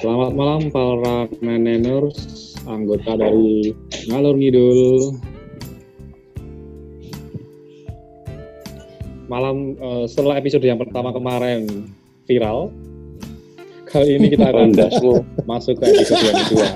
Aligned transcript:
Selamat 0.00 0.32
malam 0.32 0.72
para 0.72 1.28
neneners, 1.44 2.56
anggota 2.64 3.12
dari 3.12 3.76
Ngalur 4.08 4.40
Ngidul. 4.40 5.20
Malam 9.28 9.76
uh, 9.76 10.08
setelah 10.08 10.40
episode 10.40 10.64
yang 10.64 10.80
pertama 10.80 11.12
kemarin 11.12 11.92
viral, 12.24 12.72
kali 13.84 14.16
ini 14.16 14.32
kita 14.32 14.48
akan 14.48 14.72
masuk 15.44 15.76
ke 15.76 15.84
episode 15.84 16.24
yang 16.24 16.36
kedua. 16.40 16.68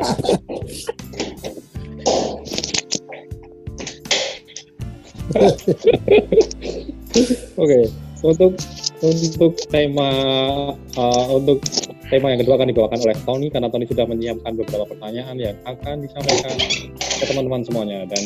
Oke, 7.57 7.65
okay. 7.65 7.85
untuk 8.21 8.53
untuk 9.01 9.53
tema 9.73 10.11
uh, 11.01 11.27
untuk 11.33 11.65
tema 12.07 12.31
yang 12.31 12.41
kedua 12.43 12.55
akan 12.59 12.69
dibawakan 12.71 12.99
oleh 13.03 13.17
Tony 13.27 13.47
karena 13.51 13.69
Tony 13.71 13.85
sudah 13.89 14.05
menyiapkan 14.07 14.53
beberapa 14.55 14.85
pertanyaan 14.87 15.37
yang 15.39 15.57
akan 15.67 15.95
disampaikan 16.07 16.55
ke 16.95 17.25
teman-teman 17.27 17.61
semuanya 17.67 17.99
dan 18.07 18.23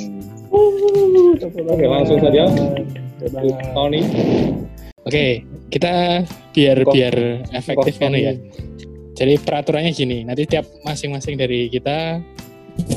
oke 0.53 1.77
okay, 1.77 1.89
langsung 1.89 2.19
saja 2.21 2.45
Tony. 3.77 4.01
Oke, 5.01 5.17
okay, 5.17 5.31
kita 5.73 6.25
biar 6.53 6.77
Kok, 6.85 6.93
biar 6.93 7.15
efektif 7.57 7.97
kan 7.97 8.13
ya. 8.13 8.37
Jadi 9.17 9.37
peraturannya 9.41 9.93
gini, 9.93 10.25
nanti 10.25 10.45
tiap 10.49 10.65
masing-masing 10.85 11.41
dari 11.41 11.69
kita 11.73 12.21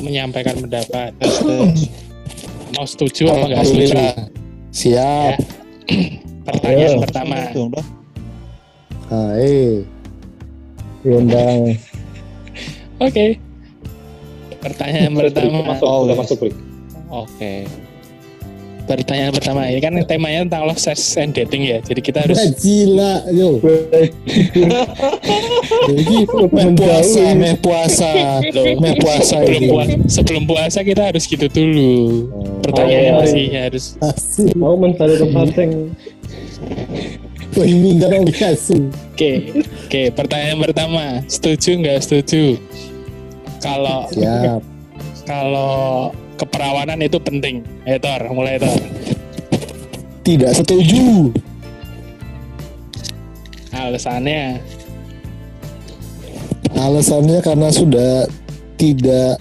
menyampaikan 0.00 0.56
pendapat. 0.60 1.12
Mau 2.76 2.86
setuju 2.88 3.32
apa 3.32 3.44
enggak 3.48 3.64
setuju? 3.68 3.96
Siap. 4.72 5.36
Ya. 5.36 5.36
Pertanyaan 6.48 6.92
Ayo. 6.92 7.00
pertama. 7.00 7.36
Hai. 9.08 9.93
Diundang. 11.04 11.76
Oke. 12.96 13.12
Okay. 13.12 13.30
Pertanyaan 14.64 15.12
pertama. 15.12 15.76
Masuk, 15.76 15.84
oh, 15.84 16.08
udah 16.08 16.16
masuk, 16.16 16.38
Oke. 16.48 16.56
Okay. 17.12 17.68
Pertanyaan 18.84 19.32
pertama 19.32 19.64
ini 19.64 19.80
kan 19.80 19.96
temanya 20.04 20.44
tentang 20.44 20.68
love 20.68 20.80
sex 20.80 21.16
and 21.16 21.32
dating 21.32 21.64
ya. 21.64 21.80
Jadi 21.80 22.00
kita 22.04 22.24
harus 22.24 22.36
gila, 22.60 23.24
yo. 23.32 23.56
Jadi 25.88 26.16
meh 26.28 26.68
puasa, 26.76 27.22
meh 27.32 27.56
puasa, 27.60 28.10
meh 28.60 28.94
puasa 29.00 29.36
sebelum, 29.40 29.62
puasa, 29.72 29.96
sebelum 30.08 30.42
puasa 30.44 30.78
kita 30.84 31.02
harus 31.12 31.24
gitu 31.24 31.48
dulu. 31.48 32.28
Oh. 32.28 32.60
Pertanyaannya 32.60 33.12
oh, 33.12 33.18
masih 33.24 33.44
harus. 33.56 33.84
Mau 34.52 34.76
mencari 34.76 35.16
tempat 35.16 35.48
yang 35.56 35.72
Peminggal 37.54 38.26
Oke, 39.14 39.32
oke. 39.86 40.02
Pertanyaan 40.10 40.58
pertama, 40.58 41.22
setuju 41.30 41.78
nggak 41.78 41.98
setuju? 42.02 42.58
Kalau 43.62 44.10
siap. 44.10 44.60
Kalau 45.24 46.10
keperawanan 46.34 46.98
itu 47.00 47.16
penting. 47.22 47.62
Eh 47.86 47.96
Tor, 48.02 48.26
mulai 48.34 48.58
Tor. 48.58 48.74
Tidak 50.26 50.50
setuju. 50.50 51.30
Alasannya? 53.70 54.58
Alasannya 56.74 57.38
karena 57.38 57.68
sudah 57.70 58.26
tidak. 58.74 59.38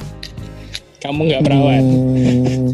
Kamu 1.02 1.20
nggak 1.28 1.42
perawan. 1.44 1.82
Hmm, 1.82 2.66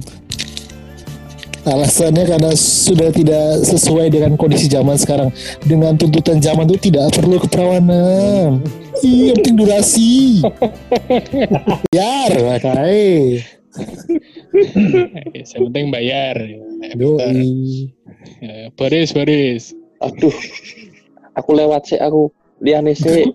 Alasannya 1.69 2.25
karena 2.25 2.51
sudah 2.57 3.13
tidak 3.13 3.61
sesuai 3.61 4.09
dengan 4.09 4.33
kondisi 4.33 4.65
zaman 4.65 4.97
sekarang. 4.97 5.29
Dengan 5.61 5.93
tuntutan 5.93 6.41
zaman 6.41 6.65
itu 6.65 6.89
tidak 6.89 7.13
perlu 7.13 7.37
keperawanan. 7.37 8.65
Iya, 9.05 9.37
penting 9.37 9.55
durasi. 9.61 10.41
Biar, 11.93 12.31
makanya. 12.41 12.89
Yang 15.29 15.61
penting 15.69 15.85
bayar. 15.93 16.35
Doi. 16.97 17.93
Ya, 18.41 18.73
Boris, 18.73 19.13
Boris. 19.13 19.77
Aduh, 20.01 20.33
aku 21.37 21.49
lewat 21.53 21.93
sih, 21.93 21.99
aku 22.01 22.33
liane 22.63 22.97
sih. 22.97 23.29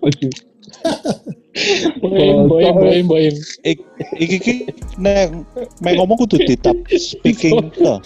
Boim, 2.01 2.37
boim, 2.49 2.73
boim, 2.75 3.05
boim. 3.07 3.35
Ik, 3.63 3.79
iki 4.19 4.35
iki 4.39 4.53
nek 4.99 5.31
mek 5.81 5.93
ngomong 5.95 6.17
kudu 6.19 6.37
ditap 6.43 6.75
speaking 6.95 7.71
to. 7.75 7.99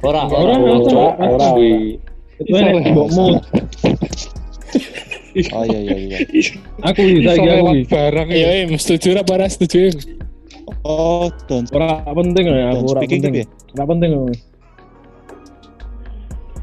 Ora, 0.00 0.24
ora, 0.32 0.56
ora, 0.56 1.06
ora. 1.20 1.48
Oh 5.54 5.64
iya 5.68 5.78
iya 5.78 5.96
iya. 6.00 6.18
Aku 6.82 7.00
bisa 7.04 7.36
aku 7.36 7.84
barang. 7.86 8.28
Iya, 8.32 8.48
im, 8.66 8.74
setuju 8.80 9.20
apa 9.20 9.30
ora 9.36 9.46
setuju? 9.46 9.92
Oh, 10.82 11.28
don't. 11.46 11.68
Ora 11.76 12.02
penting 12.16 12.44
ya, 12.48 12.72
aku 12.72 12.96
ora 12.96 13.00
penting. 13.04 13.44
Ora 13.76 13.84
penting. 13.84 14.10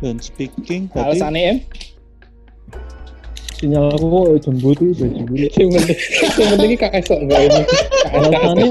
Don't 0.01 0.21
speaking. 0.21 0.89
Alasannya, 0.93 1.41
em? 1.41 1.57
Sinyal 3.57 3.89
aku 3.93 4.05
kok 4.05 4.27
jembut 4.45 4.77
itu 4.79 5.05
jembut. 5.09 5.37
Yang 5.37 5.69
penting 5.73 5.97
yang 6.37 6.49
penting 6.53 6.69
kak 6.77 6.93
esok 6.93 7.19
enggak 7.25 7.41
ini 7.45 7.61
alasannya? 8.13 8.69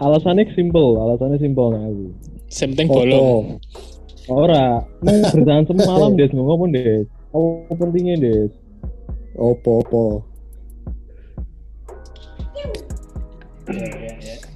Alasannya 0.00 0.44
simple 0.56 0.88
alasannya 0.96 1.38
simple 1.38 1.66
nggak 1.72 1.84
aku 1.86 2.06
penting 2.52 2.86
bolong. 2.88 3.44
Ora. 4.30 4.86
Mau 5.02 5.18
bertahan 5.34 5.66
semalam 5.66 6.14
des. 6.14 6.30
Ngomong 6.30 6.70
des? 6.70 7.10
Apa 7.34 7.74
pentingnya 7.74 8.16
des? 8.22 8.52
Opo 9.36 9.80
opo 9.80 10.22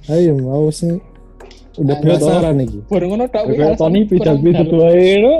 ayo 0.07 0.35
mau 0.39 0.71
sih 0.71 0.99
udah 1.77 1.95
penasaran 2.01 2.57
nih 2.57 2.81
baru 2.89 3.05
ngono 3.13 3.25
tak 3.29 3.45
wis 3.49 3.61
Tony 3.77 4.05
pijat 4.09 4.37
pijat 4.41 4.69
wae 4.73 5.21
no 5.21 5.35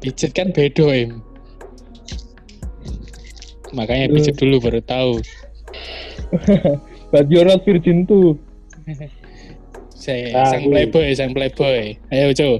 pijat 0.00 0.30
kan 0.32 0.48
bedo 0.56 0.88
em 0.88 1.20
makanya 3.74 4.06
pijat 4.08 4.38
dulu 4.38 4.62
baru 4.62 4.80
tahu. 4.86 5.18
But 7.14 7.30
you're 7.30 7.46
not 7.46 7.62
virgin 7.62 8.06
tuh. 8.06 8.38
Saya 9.94 10.34
nah, 10.34 10.50
sang 10.50 10.66
playboy 10.66 11.14
sang 11.14 11.30
playboy. 11.30 11.98
Ayo 12.10 12.34
coba 12.34 12.58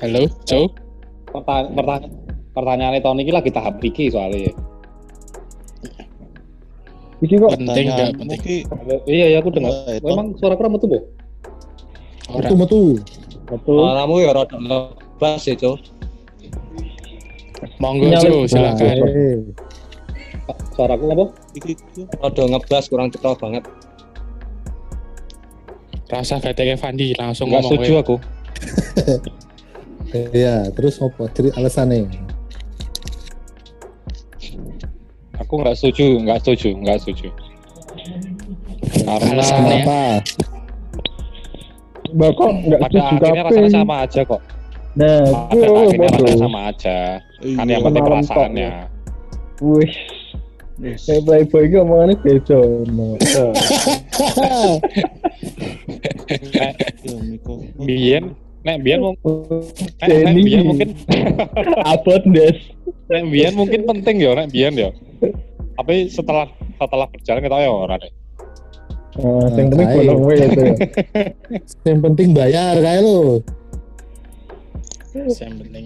Halo, 0.00 0.24
Cok. 0.48 0.70
Pertanyaan 1.28 2.08
pertanyaan 2.56 3.04
Tony 3.04 3.20
ini 3.28 3.36
lagi 3.36 3.52
tahap 3.52 3.84
iki 3.84 4.08
soalnya. 4.08 4.69
Iki 7.20 7.34
kok 7.36 7.50
penting 7.52 7.86
enggak 7.92 8.16
penting. 8.16 8.40
Iya 9.04 9.26
ya 9.36 9.38
aku 9.44 9.52
dengar. 9.52 9.72
Oh, 10.00 10.08
Memang 10.08 10.26
suara 10.40 10.56
kurang 10.56 10.72
metu, 10.76 10.88
Bu? 10.88 10.98
Metu 12.32 12.54
metu. 12.56 12.80
Metu. 13.52 13.72
Suaramu 13.76 14.14
ya 14.24 14.30
rada 14.32 14.56
ngebas 14.56 15.42
ya, 15.44 15.54
Cuk. 15.60 15.76
Monggo, 17.76 18.08
Cuk, 18.16 18.48
silakan. 18.48 18.96
Suaraku 20.72 21.04
apa? 21.12 21.24
Iki 21.60 21.72
rada 22.24 22.42
ngebas 22.56 22.84
kurang 22.88 23.12
cetok 23.12 23.36
banget. 23.36 23.64
Rasa 26.08 26.40
kayak 26.40 26.80
Fandi 26.80 27.12
langsung 27.14 27.52
ngomong. 27.52 27.76
Gak 27.76 27.84
setuju 27.84 27.92
aku. 28.00 28.16
Iya, 30.10 30.66
terus 30.74 30.98
apa? 30.98 31.30
Jadi 31.30 31.54
alasannya? 31.54 32.10
Aku 35.50 35.66
nggak 35.66 35.82
setuju, 35.82 36.22
nggak 36.22 36.46
setuju, 36.46 36.78
nggak 36.78 37.02
setuju. 37.02 37.26
Karena 39.02 39.42
apa? 39.42 40.22
Mbak 42.14 42.30
kok 42.38 42.50
nggak 42.70 42.78
pada 42.78 42.98
akhirnya 43.02 43.42
rasanya 43.50 43.70
sama 43.74 44.06
aja 44.06 44.20
kok. 44.22 44.38
Nah, 44.94 45.50
pada 45.50 45.66
akhirnya 45.74 46.06
rasanya 46.14 46.38
sama 46.38 46.70
aja. 46.70 47.18
Kan 47.42 47.66
yang 47.66 47.82
penting 47.82 48.06
perasaannya. 48.06 48.70
Wih. 49.58 49.90
Kayak 50.78 51.22
playboy 51.26 51.66
itu 51.66 51.82
omongannya 51.82 52.14
beda. 52.22 52.62
Biyen, 57.90 58.38
nek 58.62 58.86
biyen 58.86 59.02
mau, 59.02 59.18
nek 59.98 60.30
biyen 60.30 60.62
mungkin 60.62 60.94
abot 61.82 62.22
des. 62.30 62.54
Nek 63.10 63.26
biyen 63.26 63.58
mungkin 63.58 63.82
penting 63.90 64.22
ya, 64.22 64.38
nek 64.38 64.54
biyen 64.54 64.78
ya 64.78 64.94
tapi 65.80 66.12
setelah 66.12 66.46
setelah 66.76 67.06
berjalan 67.08 67.40
kita 67.40 67.56
ya 67.64 67.70
orang 67.72 68.00
deh 68.04 68.12
Oh, 69.18 69.42
yang 69.58 69.74
penting 69.74 69.88
bolong 69.90 70.20
gue 70.22 70.34
gitu 70.38 70.62
ya. 70.62 70.74
yang 71.82 71.98
penting 72.06 72.28
bayar 72.30 72.78
kayak 72.78 73.02
lo. 73.02 73.42
Yang 75.10 75.54
penting 75.66 75.84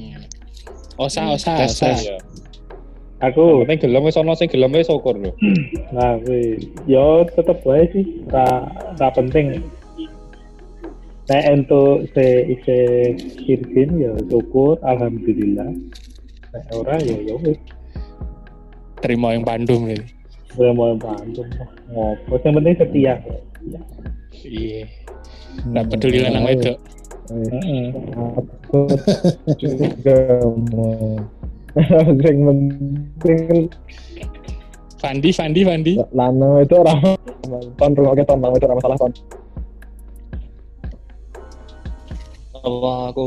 osa 1.00 1.32
osa 1.32 1.52
osa. 1.64 1.90
Aku 3.24 3.64
penting 3.64 3.88
gelem 3.88 4.04
wis 4.04 4.20
ana 4.20 4.36
sing 4.36 4.52
gelem 4.52 4.76
wis 4.76 4.92
syukur 4.92 5.16
lho. 5.16 5.32
nah 5.96 6.20
kuwi 6.20 6.68
yo 6.84 7.24
tetep 7.32 7.64
wae 7.64 7.88
sih 7.96 8.04
ra 8.28 8.68
ra 9.00 9.08
penting 9.08 9.64
Nek 11.24 11.44
untuk 11.56 12.04
se 12.12 12.44
ise 12.52 12.78
kirkin 13.48 13.96
ya 13.96 14.12
syukur 14.28 14.76
alhamdulillah. 14.84 15.72
Nek 16.52 16.64
ora 16.76 17.00
ya 17.00 17.16
ya 17.24 17.34
wis 17.40 17.56
terima 19.04 19.36
yang 19.36 19.44
Bandung 19.44 19.92
gitu 19.92 20.04
gue 20.54 20.70
mau 20.72 20.96
bantu 20.96 21.42
ngopo 21.90 22.38
yang 22.40 22.54
penting 22.56 22.74
setia. 22.78 23.14
iya 24.48 24.88
nggak 25.68 25.84
peduli 25.92 26.18
lanang 26.24 26.48
wedok 26.48 26.78
Heeh. 27.24 27.88
Aku 28.68 28.84
juga 29.56 30.44
mau 30.68 31.16
Sing 32.20 32.36
penting 32.44 33.66
Fandi 35.00 35.30
Fandi 35.32 35.60
Fandi 35.64 35.94
lanang 36.12 36.60
itu 36.60 36.74
orang 36.76 37.00
ton 37.80 37.92
rumah 37.96 38.12
ton 38.28 38.38
lanang 38.44 38.56
itu 38.60 38.66
ora 38.68 38.76
masalah 38.76 38.96
ton. 39.00 39.12
Kalau 42.52 42.92
aku 43.08 43.26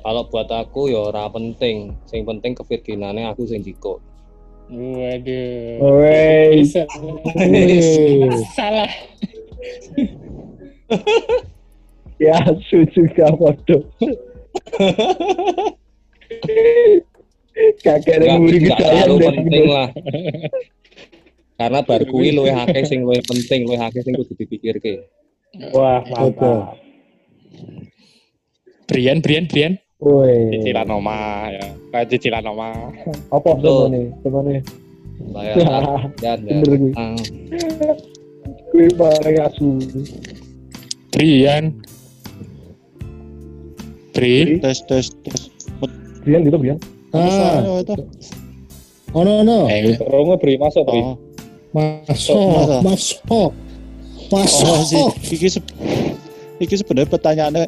kalau 0.00 0.22
buat 0.30 0.48
aku 0.48 0.90
ya 0.94 1.10
ora 1.10 1.26
penting. 1.30 1.94
Sing 2.06 2.22
penting 2.22 2.54
kevirginane 2.54 3.26
aku 3.26 3.50
sing 3.50 3.66
jiko. 3.66 3.98
Waduh. 4.70 5.82
Wih. 5.98 6.62
salah 8.54 8.90
ya 12.20 12.38
juga 12.68 13.26
foto. 13.34 13.76
Kakek 17.80 18.16
Enggak, 18.16 18.24
yang 18.24 18.40
muri 18.40 18.58
kecayaan 18.64 19.04
terlalu 19.04 19.16
penting 19.20 19.64
lah. 19.68 19.88
Karena 21.60 21.80
bar 21.84 22.02
kuwi 22.08 22.32
luwih 22.32 22.56
akeh 22.56 22.84
sing 22.88 23.04
luwih 23.04 23.20
penting, 23.20 23.68
luwih 23.68 23.80
akeh 23.84 24.00
sing 24.00 24.16
kudu 24.16 24.32
dipikirke. 24.32 25.04
Wah, 25.76 26.00
mantap. 26.08 26.80
Brian 28.88 29.20
Brian 29.20 29.44
Brian 29.44 29.76
Woi. 30.00 30.56
Cicilan 30.56 30.88
oma 30.88 31.48
ya. 31.52 31.66
Kayak 31.92 32.06
cicilan 32.08 32.44
oma. 32.48 32.68
Apa 33.28 33.48
Betul. 33.56 33.92
nih? 33.92 34.06
Temen 34.24 34.46
Bayar 35.30 36.08
dan 36.24 36.38
Bener 36.48 36.74
kuwi. 36.80 36.90
Ah, 36.96 37.12
Kuwi 38.72 38.86
paling 38.96 39.36
asu. 39.44 39.70
Brian 41.12 41.76
Bri 44.16 44.56
tes 44.64 44.80
tes 44.88 45.06
tes 45.22 45.40
Bian 46.24 46.40
gitu 46.48 46.56
Bian. 46.56 46.78
Ah, 47.12 47.60
oh 49.12 49.22
no 49.26 49.42
no, 49.42 49.66
eh 49.66 49.98
Rongo 50.06 50.38
beri 50.38 50.54
masuk 50.54 50.86
beri. 50.86 51.02
oh 51.02 51.18
masuk, 51.74 52.38
Masa? 52.54 52.78
masuk, 52.86 53.50
oh 54.30 54.42
sih 54.46 54.94
masuk. 54.94 55.10
iki 55.34 55.48
se- 55.50 55.74
iki 56.62 56.74
sebenarnya 56.78 57.10
pertanyaannya 57.10 57.64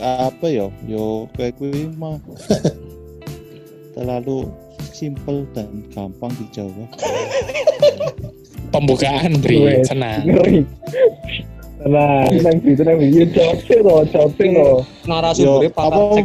apa 0.00 0.46
yo 0.52 0.68
yo 0.84 1.24
kayak 1.36 1.56
gue 1.56 1.88
mah 1.96 2.20
terlalu 3.96 4.48
simple 4.92 5.48
dan 5.56 5.84
gampang 5.92 6.32
dijawab 6.36 6.88
pembukaan 8.72 9.40
Bri 9.40 9.56
Wes. 9.62 9.88
senang. 9.88 10.26
Nah, 11.86 12.26
nang 12.26 12.58
situ 12.66 12.82
nang 12.82 12.98
iya 12.98 13.22
jawab 13.30 13.62
sih 13.62 13.78
lo, 13.78 14.02
jawab 14.10 14.34
sih 14.34 14.50
lo. 14.50 14.82
narasumbernya 15.06 15.70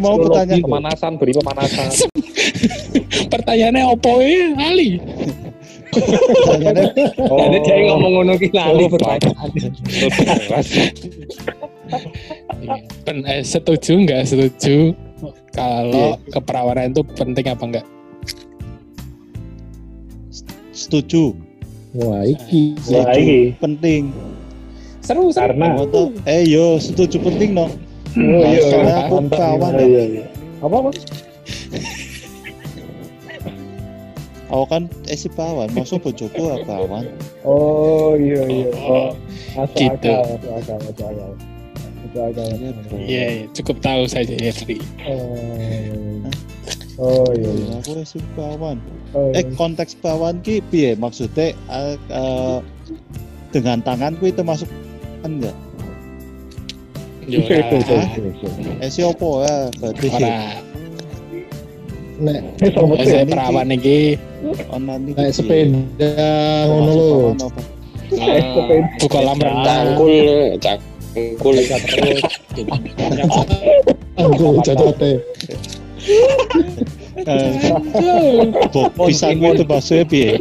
mau 0.01 0.17
pertanyaan? 0.17 0.57
kok. 0.57 0.65
Pemanasan 0.65 1.11
beri 1.21 1.31
pemanasan. 1.37 1.89
pertanyaannya 3.31 3.83
opo 3.87 4.19
ya 4.19 4.51
Ali 4.59 4.99
pertanyaannya 5.91 6.87
Jadi 7.19 7.57
dia 7.63 7.75
ngomong 7.87 8.11
ngono 8.19 8.33
ki 8.39 8.47
lali 8.51 8.85
pertanyaan. 8.87 9.51
Pen, 13.01 13.23
eh, 13.23 13.41
setuju 13.41 13.95
nggak 13.97 14.21
setuju 14.25 14.93
kalau 15.51 16.17
keperawanan 16.29 16.91
itu 16.91 17.01
penting 17.11 17.45
apa 17.45 17.63
enggak 17.63 17.85
setuju 20.71 21.35
Wah, 21.91 22.23
iki. 22.23 22.75
Wah, 22.87 23.11
iki. 23.11 23.51
penting 23.57 24.15
seru 25.01 25.27
seru 25.29 25.51
Karena 25.51 25.83
tuh? 25.87 26.15
eh 26.23 26.45
yo 26.45 26.77
setuju 26.77 27.19
penting 27.19 27.51
no 27.51 27.67
Oh 28.11 28.43
iya, 28.43 28.59
Soalnya 28.67 28.95
aku 29.07 29.15
kawan, 29.31 29.71
iya, 29.73 29.85
iya, 29.87 30.03
iya. 30.19 30.25
Apa 30.59 30.75
apa? 30.83 30.89
aku 34.51 34.65
kan 34.67 34.83
esi 35.07 35.31
pawan 35.31 35.71
masuk 35.71 36.03
bojoku 36.03 36.43
apa 36.51 36.67
kawan 36.67 37.05
Oh 37.47 38.19
iya 38.19 38.43
iya. 38.45 38.67
Oh, 38.75 39.15
masuk 39.55 39.79
Gitu. 39.79 40.11
akal, 40.11 40.21
masuk 40.27 40.51
akal, 40.59 40.77
masuk 40.83 41.05
akal. 41.07 41.31
Masuk 42.11 42.23
akal. 42.27 42.43
Iya. 42.43 42.71
Iya, 42.99 43.25
iya, 43.31 43.43
cukup 43.53 43.75
tahu 43.79 44.03
saja 44.05 44.35
ya 44.35 44.51
Bri 44.53 44.77
Oh, 45.07 46.19
oh 46.99 47.27
iya 47.31 47.49
iya. 47.49 47.73
aku 47.79 47.91
esi 47.97 48.19
pawan 48.35 48.77
Oh, 49.11 49.31
eh 49.31 49.43
konteks 49.53 49.95
pawan 49.97 50.39
ki 50.39 50.59
piye 50.67 50.95
maksudnya 50.95 51.55
eh, 51.55 51.95
eh, 51.95 52.57
dengan 53.49 53.79
tangan 53.79 54.15
ku 54.15 54.27
itu 54.27 54.39
masuk 54.41 54.67
kan 55.21 55.39
enggak 55.39 55.55
Yo, 57.23 57.39
Iya, 57.39 57.63
iya, 57.63 57.79
iya, 57.79 57.99
iya, 58.11 58.41
iya. 58.59 58.73
eh 58.81 58.89
si 58.89 59.01
opo 59.01 59.39
ya 59.41 59.71
berarti 59.77 60.07
Nek, 62.21 62.39
Eh, 62.59 62.69
sama 62.69 62.93
Saya 63.01 63.23
sih. 63.23 63.29
perawan 63.29 63.69
iki 63.71 63.97
iki 65.07 65.17
nek 65.17 65.31
sepeda 65.33 66.11
ngono 66.67 66.91
lho. 66.91 67.07
pawan 67.09 67.39
apa? 67.41 67.61
Eh, 68.11 68.43
sepeda. 68.45 68.85
bu 68.99 69.05
kolam 69.07 69.37
renang 69.39 69.65
Cangkul, 69.95 70.19
cangkul. 71.13 71.55
Aku 74.17 74.45
jatote. 74.61 75.11
Eh, 77.21 77.51
bok 78.73 78.89
pisangmu 78.97 79.53
itu 79.53 79.63
maksudnya 79.63 80.03
piye 80.09 80.33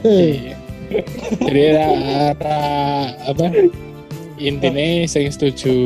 Iya. 0.00 0.56
Jadi 1.36 1.62
ra, 1.76 1.88
ra- 2.32 3.12
apa 3.28 3.46
intinya 4.36 5.04
saya 5.04 5.28
setuju 5.28 5.76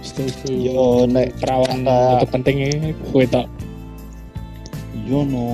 setuju 0.00 0.46
yo 0.54 0.82
nek 1.10 1.34
perawan 1.42 1.82
itu 1.82 2.26
penting 2.30 2.56
ya 2.62 2.70
kue 3.10 3.26
tok 3.26 3.50
yo 5.02 5.26
no 5.26 5.46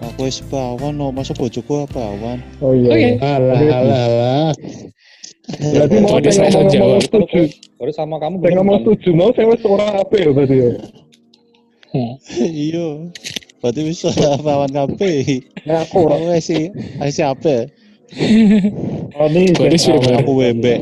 aku 0.00 0.26
wis 0.28 0.40
pawan 0.40 0.96
no 0.96 1.12
masa 1.12 1.36
bojoku 1.36 1.84
apa 1.84 1.92
pawan 1.92 2.38
Oh 2.64 2.72
iya. 2.72 2.88
Oke. 2.88 3.08
Alah, 3.20 3.60
alah, 3.60 4.02
alah. 4.08 4.50
Berarti 5.62 5.96
mau 6.00 6.18
dia 6.18 6.32
saya 6.32 6.50
ngomong 6.50 6.72
jawab. 6.72 7.00
setuju. 7.02 7.40
Baru 7.78 7.92
sama 7.92 8.16
kamu 8.18 8.34
Saya 8.40 8.54
ngomong 8.58 8.76
bukan? 8.76 8.82
setuju 8.82 9.08
mau 9.14 9.30
saya 9.30 9.46
wis 9.46 9.62
ora 9.62 9.86
apa 10.02 10.14
ya 10.18 10.28
berarti 10.30 10.56
ya. 10.58 10.70
iya 12.40 12.88
berarti 13.60 13.80
bisa 13.84 14.08
pawan 14.40 14.72
kabeh 14.72 15.44
Nah, 15.62 15.84
aku 15.84 16.08
ora. 16.08 16.16
aku 16.16 16.40
sih 16.40 16.72
sih 17.12 17.20
apa 17.20 17.68
Oh 19.12 19.28
sudah 19.76 20.18
aku 20.18 20.32
wembek 20.40 20.80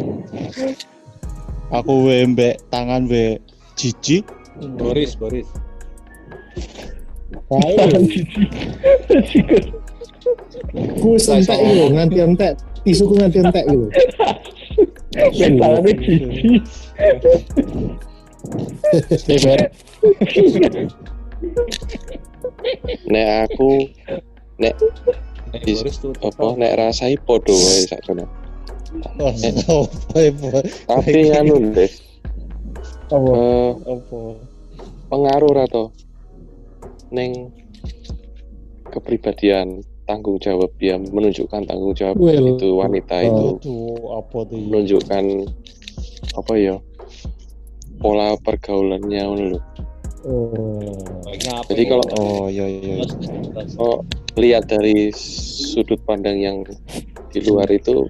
aku 1.69 2.07
wembek 2.07 2.63
tangan 2.71 3.11
we 3.11 3.43
jijik 3.75 4.23
Boris, 4.77 5.17
Boris. 5.17 5.49
Tangan 7.49 8.05
cici. 8.05 8.45
Cici. 9.09 9.41
Ku 11.01 11.17
entek 11.17 11.57
lho, 11.65 11.89
nganti 11.91 12.21
entek. 12.21 12.53
Tisuku 12.85 13.17
nganti 13.17 13.41
entek 13.41 13.65
lho. 13.67 13.89
Tangannya 15.15 15.93
cici. 16.01 16.61
Nek 23.11 23.29
aku 23.49 23.71
tuh. 24.61 26.13
apa 26.23 26.47
nek 26.57 26.73
rasai 26.79 27.19
podo 27.19 27.53
wae 27.53 27.83
sakjane. 27.89 28.25
Tapi 30.87 31.21
anu 31.35 31.75
deh, 31.75 31.91
Apa? 33.11 33.31
eh, 33.31 33.71
apa 33.75 34.19
pengaruh 35.11 35.55
atau 35.67 35.85
neng 37.11 37.51
kepribadian 38.91 39.83
tanggung 40.11 40.43
jawab 40.43 40.75
dia 40.83 40.99
menunjukkan 40.99 41.71
tanggung 41.71 41.95
jawab 41.95 42.19
Well, 42.19 42.59
itu 42.59 42.67
wanita 42.75 43.17
itu 43.23 43.47
Aduh, 43.63 44.19
apa 44.19 44.39
tuh 44.51 44.59
ya? 44.59 44.67
menunjukkan 44.67 45.25
apa 46.35 46.53
ya 46.59 46.77
pola 48.03 48.35
pergaulannya 48.43 49.23
lho. 49.23 49.59
Oh. 50.21 51.01
Jadi 51.71 51.83
kalau 51.89 52.05
oh 52.21 52.47
iya 52.53 52.69
iya 52.69 53.01
Terus, 53.01 53.13
terus. 53.57 53.73
oh, 53.81 54.05
lihat 54.37 54.69
dari 54.69 55.09
sudut 55.17 55.97
pandang 56.05 56.37
yang 56.37 56.61
di 57.31 57.41
luar 57.47 57.71
itu 57.73 58.05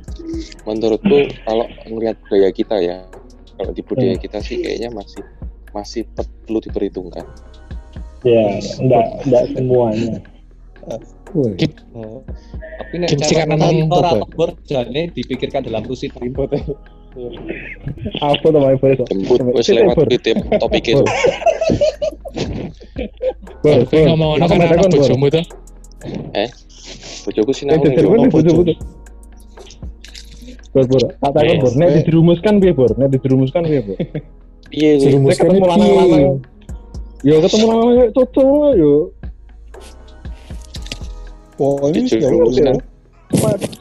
menurutku 0.67 1.29
kalau 1.45 1.69
ngelihat 1.87 2.17
budaya 2.27 2.51
kita 2.51 2.77
ya 2.83 2.99
kalau 3.61 3.71
di 3.71 3.83
budaya 3.85 4.17
kita 4.19 4.41
sih 4.43 4.59
kayaknya 4.59 4.91
masih 4.91 5.23
masih 5.71 6.03
perlu 6.17 6.59
diperhitungkan 6.59 7.23
Ya, 8.21 8.61
enggak 8.77 9.25
enggak 9.25 9.45
semuanya. 9.57 10.21
Woi. 11.37 11.53
Oh. 11.95 12.25
Tapi 12.81 12.95
nek 12.99 13.09
karena 13.21 13.69
jane 14.67 15.03
dipikirkan 15.15 15.63
dalam 15.67 15.83
kursi 15.87 16.11
remote. 16.19 16.59
Apa 18.23 18.47
namanya 18.55 18.79
boleh 18.79 18.95
kok? 19.03 19.11
jemput 19.11 19.43
wis 19.51 19.67
lewat 19.75 19.99
titip 20.07 20.39
topik 20.63 20.95
itu 20.95 21.03
Bor, 23.67 23.83
ngomong 23.83 24.39
Aku 24.39 24.47
kan 24.47 24.63
mau 24.63 24.71
anak 24.71 24.95
bojomu 24.95 25.27
tuh. 25.27 25.43
bojoku 27.27 27.51
Eh, 27.51 27.57
sinau 27.59 27.83
jajal 27.83 28.07
yo 28.07 28.15
ini 28.15 28.31
Bor. 28.31 28.47
Bor. 30.87 31.03
Tak 31.03 31.31
takon. 31.35 31.59
Bor. 31.61 31.73
Nek 31.77 31.89
dijerumuskan 31.99 32.55
piye, 32.63 32.73
Bor? 32.73 32.95
Nek 32.95 33.11
dijerumuskan 33.11 33.67
piye, 33.67 33.83
Bor? 33.83 33.99
piye 34.71 35.03
Serumuskan 35.03 35.51
ketemu 35.51 35.67
lanang-lanang. 35.67 36.39
Yo 37.27 37.43
ketemu 37.43 37.67
lanang 37.69 37.89
kayak 37.99 38.11
cocok 38.15 38.71
yo. 38.79 39.11
Oh, 41.61 41.77
ini 41.93 42.09
ya 42.09 42.29
udah. 42.33 42.75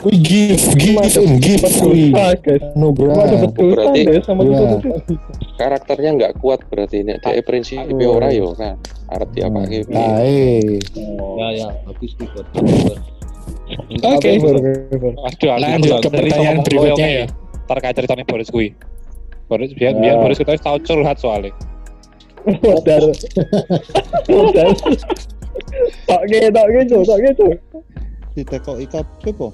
Wih, 0.06 0.20
give, 0.22 0.62
give, 0.78 1.00
and 1.02 1.42
give. 1.42 1.64
Guys. 1.66 2.38
No, 2.78 2.94
bro. 2.94 3.18
Dosa 3.18 3.50
berarti- 3.50 4.22
sama 4.22 4.46
karakternya 5.58 6.12
nggak 6.16 6.34
kuat 6.38 6.62
berarti 6.70 7.02
nek 7.02 7.18
dhek 7.20 7.42
prinsip 7.44 7.82
Oh. 7.82 8.14
ora 8.14 8.30
yo 8.30 8.54
ora 8.54 8.78
arep 9.10 9.30
diapake 9.34 9.90
piye 9.90 9.96
Nah, 9.96 10.22
eh. 10.22 10.78
Ya 11.36 11.48
ya, 11.56 11.68
bagus 11.82 12.14
nih 12.16 12.28
Bor. 12.30 12.46
Oke. 13.90 14.30
Aduh, 14.38 15.58
Lanjut 15.58 15.98
ke 15.98 16.10
pertanyaan 16.14 16.58
berikutnya 16.62 16.94
ya. 16.94 17.26
kayak 17.26 17.28
Terkait 17.66 17.94
ceritanya 17.98 18.26
Boris 18.26 18.50
kui. 18.50 18.68
Boris 19.46 19.74
biar 19.74 19.94
Ya. 19.94 20.00
biar 20.00 20.16
Boris 20.22 20.38
kita 20.38 20.58
tahu 20.58 20.78
curhat 20.80 21.18
soalnya. 21.18 21.54
Modal. 22.46 23.14
Modal. 24.30 24.70
Tak 26.08 26.22
ge, 26.28 26.40
tak 26.50 26.66
Cuk. 26.90 27.02
tak 27.06 27.20
Cuk. 27.38 27.54
Ditekoki 28.36 28.86
kabeh 28.88 29.34
po. 29.34 29.48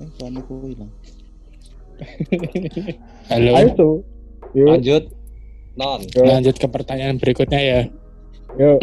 Eh, 0.00 0.08
kan 0.18 0.34
iku 0.34 0.54
ilang. 0.66 0.90
Halo. 3.30 3.50
Ayo. 3.54 3.88
Yo, 4.54 4.66
Lanjut. 4.70 5.04
Non. 5.74 6.00
Lanjut 6.14 6.54
ke 6.58 6.66
pertanyaan 6.70 7.18
berikutnya 7.18 7.60
ya. 7.60 7.80
yo. 8.58 8.78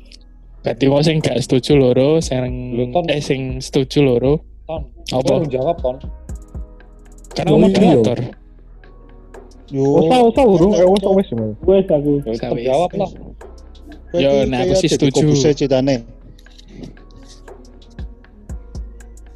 Berarti 0.62 0.84
wong 0.86 1.02
sing 1.02 1.18
gak 1.18 1.42
setuju 1.42 1.74
loro, 1.74 2.22
sing 2.22 2.78
eh 3.10 3.18
sing 3.18 3.58
setuju 3.58 3.98
loro. 4.02 4.46
Ton. 4.70 4.86
Apa? 5.10 5.42
Jawab 5.50 5.76
ton? 5.82 5.96
Karena 7.34 7.58
moderator. 7.58 8.18
Yo. 9.72 10.04
Usah, 10.04 10.20
usah, 10.22 10.44
urung. 10.46 10.72
Eh, 10.76 10.86
usah, 10.86 11.10
wes. 11.16 11.28
Wes 11.66 11.86
aku. 11.90 12.22
Jawab 12.62 12.90
lah. 12.94 13.10
Yo, 14.12 14.44
nah, 14.44 14.68
aku 14.68 14.74
sih 14.76 14.90
setuju. 14.92 15.32
Saya 15.36 15.56
ceritane. 15.56 16.04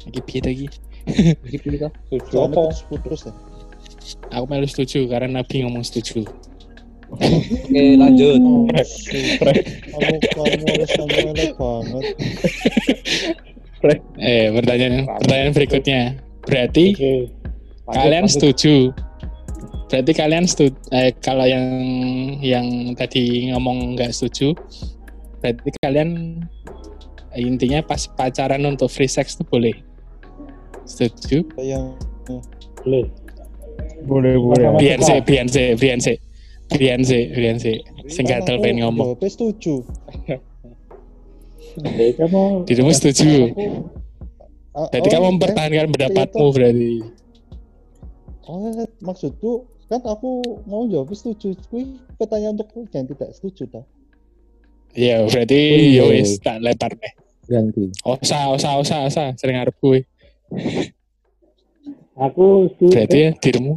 Iki 0.05 0.19
piye 0.23 0.39
to 0.41 0.49
iki? 0.53 0.67
Iki 1.47 1.57
pilih 1.63 1.79
kah? 1.87 1.91
Setuju 2.09 2.29
Soalnya 2.29 2.53
apa? 2.53 2.61
putus-putus 2.69 3.21
ya. 3.25 3.33
Aku 4.37 4.45
melu 4.47 4.67
setuju 4.67 5.07
karena 5.07 5.41
Nabi 5.41 5.65
ngomong 5.65 5.83
setuju. 5.83 6.27
Oke, 7.07 7.83
lanjut. 7.95 8.39
Kamu 8.39 10.17
kamu 10.35 10.65
harus 10.67 10.91
banget. 11.55 12.05
Eh, 14.19 14.51
pertanyaan 14.51 15.07
pertanyaan 15.21 15.51
berikutnya. 15.55 16.01
Berarti. 16.43 16.85
Lanjut, 16.93 17.27
kalian 17.87 18.25
lanjut. 18.27 18.35
setuju? 18.35 18.75
Berarti 19.87 20.11
kalian 20.11 20.43
setuju 20.43 20.75
eh 20.91 21.15
kalau 21.23 21.47
yang 21.47 21.67
yang 22.43 22.67
tadi 22.99 23.47
ngomong 23.55 23.95
nggak 23.95 24.11
setuju, 24.11 24.51
berarti 25.39 25.69
kalian 25.79 26.43
eh, 27.31 27.41
intinya 27.47 27.79
pas 27.79 28.03
pacaran 28.03 28.67
untuk 28.67 28.91
free 28.91 29.07
sex 29.07 29.39
itu 29.39 29.47
boleh. 29.47 29.75
Setuju? 30.83 31.47
Yang 31.59 31.95
Boleh. 32.83 33.07
Boleh, 34.07 34.35
boleh. 34.39 34.67
Biar 34.79 34.99
sih, 35.03 35.19
biar 35.23 35.47
sih, 35.47 35.75
biar 35.75 35.99
sih. 35.99 36.17
Biar 36.67 36.99
sih, 37.03 37.23
biar 37.31 37.55
sih. 37.59 37.77
Sing 38.11 38.27
gatel 38.27 38.59
pengen 38.59 38.87
ngomong. 38.87 39.15
Jawabnya 39.15 39.29
setuju. 39.31 39.75
Kamu 42.19 42.67
Dirimu 42.67 42.91
setuju. 42.91 43.51
Ah, 44.75 44.87
Berarti 44.91 45.07
oh, 45.09 45.11
kamu 45.11 45.25
eh, 45.25 45.31
mempertahankan 45.35 45.87
pendapatmu 45.89 46.45
berarti. 46.53 46.93
Oh, 48.47 48.71
maksudku 49.03 49.67
kan 49.87 50.01
aku 50.03 50.61
mau 50.67 50.83
jawab 50.91 51.11
setuju. 51.15 51.55
Kui 51.71 51.95
pertanyaan 52.19 52.59
untuk 52.59 52.71
yang 52.91 53.07
tidak 53.07 53.29
setuju 53.35 53.63
toh. 53.71 53.85
Iya, 54.97 55.27
berarti 55.29 55.59
Oh, 55.59 55.77
iya. 55.79 56.03
ya 56.03 56.03
wis 56.11 56.31
tak 56.43 56.57
lempar 56.63 56.91
deh. 56.95 57.13
Ganti. 57.47 57.91
Osa, 58.03 58.51
osa, 58.51 58.75
osa, 58.79 58.97
osa. 59.07 59.23
Sering 59.39 59.55
ngarep 59.59 59.75
gue. 59.79 59.99
aku 62.17 62.67
setuju. 62.75 62.91
Berarti 62.97 63.17
ya 63.17 63.31
dirimu. 63.39 63.73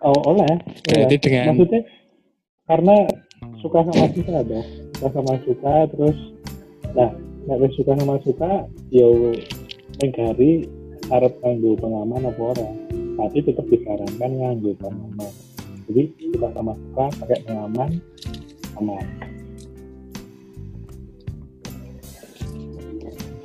Oh, 0.00 0.20
oleh. 0.32 0.48
Berarti 0.88 1.14
oleh. 1.16 1.20
dengan 1.20 1.44
Maksudnya 1.52 1.80
karena 2.64 2.96
suka 3.60 3.78
sama 3.84 4.04
suka 4.14 4.32
ada. 4.32 4.60
Suka 4.96 5.08
sama 5.12 5.32
suka 5.44 5.74
terus 5.92 6.18
nah, 6.96 7.10
nek 7.48 7.56
wis 7.60 7.72
suka 7.76 7.92
sama 7.98 8.16
suka 8.24 8.50
yo 8.88 9.34
ning 10.00 10.12
hari 10.16 10.64
arep 11.10 11.34
nganggo 11.42 11.76
pengaman 11.76 12.30
apa 12.30 12.42
ora. 12.54 12.68
Tapi 13.20 13.38
tetap 13.44 13.66
disarankan 13.68 14.30
nganggo 14.32 14.72
pengaman. 14.80 15.32
Jadi 15.92 16.02
suka 16.32 16.48
sama 16.56 16.72
suka 16.72 17.04
pakai 17.20 17.38
pengaman 17.44 17.90
aman. 18.80 19.04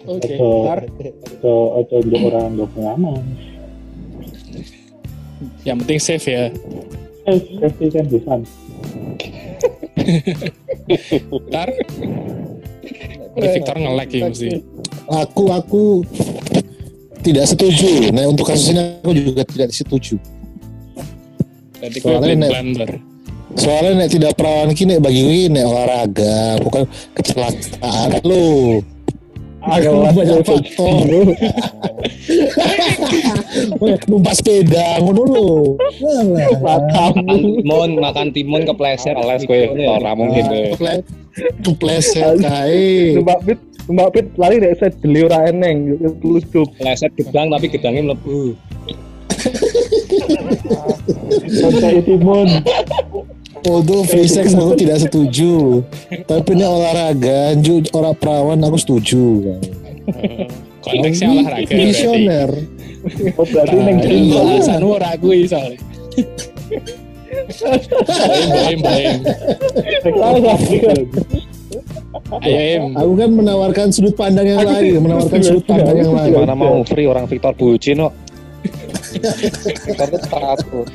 Oke. 0.05 0.37
Ojo, 0.37 0.47
Ntar, 0.63 0.79
ojo, 1.43 1.53
ojo 1.99 2.15
orang 2.23 2.55
nganggo 2.55 2.65
pengaman. 2.71 3.23
yang 5.67 5.81
penting 5.83 5.99
safe 5.99 6.29
ya. 6.31 6.47
Eh, 7.27 7.39
safety 7.59 7.85
kan 7.91 8.05
busan. 8.07 8.39
Ntar. 11.51 11.69
Victor 13.35 13.75
nge-lag 13.75 14.09
ya 14.13 14.31
mesti. 14.31 14.49
Aku 15.11 15.51
aku 15.51 15.83
tidak 17.25 17.45
setuju. 17.49 18.13
Nah 18.13 18.29
untuk 18.29 18.45
kasus 18.45 18.69
ini 18.69 19.01
aku 19.01 19.11
juga 19.17 19.41
tidak 19.49 19.73
setuju. 19.73 20.21
Soalnya 21.97 22.45
nek- 22.45 22.51
blender. 22.53 22.89
Soalnya 23.55 24.05
nek 24.05 24.09
tidak 24.11 24.31
perawan 24.35 24.75
kini 24.75 24.99
bagi 24.99 25.47
nek 25.47 25.65
olahraga, 25.65 26.59
bukan 26.61 26.83
kecelakaan 27.17 28.19
lo. 28.21 28.83
Aku 29.65 29.97
banyak 30.13 30.45
faktor. 30.45 31.09
Numpak 34.05 34.33
sepeda, 34.37 35.01
ngono. 35.01 35.73
Makan 36.61 37.13
timun, 37.25 37.97
makan 37.97 38.29
timun 38.29 38.61
kepleset. 38.69 39.17
Les 39.17 39.41
gue, 39.41 39.65
ora 39.89 40.13
mungkin 40.13 40.43
gue. 40.45 41.01
Tupleset 41.65 42.45
kae. 42.45 43.17
Mbak 43.17 43.39
Pit, 43.41 43.59
Mbak 43.85 44.09
Pit 44.17 44.25
lari 44.41 44.57
dek 44.57 44.81
saya 44.81 44.89
beli 44.97 45.21
ora 45.29 45.45
eneng, 45.45 46.01
lucup. 46.25 46.65
Kepleset 46.73 47.13
gedang 47.13 47.53
tapi 47.53 47.69
gedangnya 47.69 48.13
mlebu. 48.13 48.57
Kontak 51.61 52.01
timun. 52.05 52.49
Untuk 53.65 54.05
free 54.09 54.29
sex 54.29 54.53
aku 54.57 54.73
tidak 54.77 55.05
setuju. 55.05 55.85
Tapi 56.25 56.49
ini 56.53 56.65
olahraga, 56.65 57.53
orang 57.93 58.15
perawan 58.17 58.61
aku 58.65 58.77
setuju. 58.81 59.53
Konteksnya 60.81 61.29
olahraga. 61.29 61.69
Visioner. 61.69 62.49
Oh 63.37 63.45
berarti 63.45 63.75
neng 63.77 63.97
Nah, 64.01 64.05
timun. 64.09 64.33
Lu 64.33 64.37
alasanmu 64.41 64.89
ora 64.97 65.13
akui 65.13 65.45
soalnya. 65.45 65.77
Boim, 68.49 68.79
boim. 68.81 69.21
Ayo, 72.43 72.59
Im. 72.59 72.83
Aku 72.95 73.13
kan 73.17 73.29
menawarkan 73.31 73.87
sudut 73.91 74.15
pandang 74.15 74.47
yang 74.47 74.61
lain, 74.63 74.99
menawarkan 75.05 75.39
sudut 75.41 75.65
pandang 75.67 75.97
yang 75.99 76.13
lain. 76.13 76.31
Gimana 76.33 76.55
mau 76.55 76.81
free 76.83 77.07
orang 77.07 77.25
Victor 77.27 77.53
bucin 77.55 78.03
kok. 78.03 78.13
Victor 79.85 80.07
tuh 80.11 80.21
teratur 80.27 80.85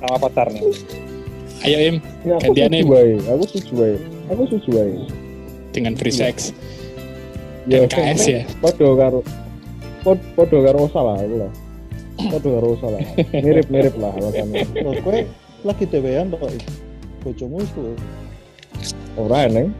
sama 0.00 0.16
pacarnya. 0.18 0.62
Ayo, 1.64 1.78
Im. 1.80 1.96
Ya, 2.26 2.36
aku 2.36 2.52
Gantian, 2.52 2.72
Im. 2.76 2.86
Aku 3.24 3.42
setuju 3.48 3.72
wae. 3.80 3.96
Aku 4.32 4.42
setuju 4.48 4.68
wae. 4.76 4.94
Dengan 5.72 5.92
free 5.98 6.14
sex. 6.14 6.52
Ya, 7.64 7.88
NKS 7.88 8.22
ya. 8.28 8.40
Podo 8.60 8.92
karo 8.92 9.24
pod- 10.04 10.26
podo 10.36 10.60
karo 10.60 10.84
salah 10.92 11.16
aku 11.16 11.36
lah. 11.40 11.52
Podo 12.36 12.48
karo 12.60 12.68
salah. 12.76 13.00
Mirip-mirip 13.32 13.96
lah 13.96 14.12
alasannya. 14.20 14.68
Kowe 15.00 15.20
lagi 15.64 15.84
dewean 15.88 16.28
kok. 16.28 16.52
Bojomu 17.24 17.64
itu. 17.64 17.96
Ora 19.16 19.48
eneng. 19.48 19.72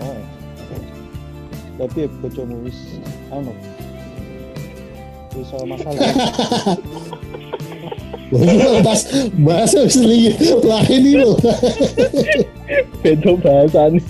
Oh. 0.00 0.18
Tapi 1.74 2.06
bojomu 2.22 2.66
wis 2.66 2.78
anu. 3.34 3.50
Wis 5.34 5.46
soal 5.50 5.66
masalah. 5.66 5.98
Bahas 8.82 9.02
bahasa 9.38 9.86
lagi 9.86 10.34
lain 10.62 11.02
ini 11.02 11.12
loh. 11.22 11.38
Beda 13.02 13.32
bahasan. 13.38 14.02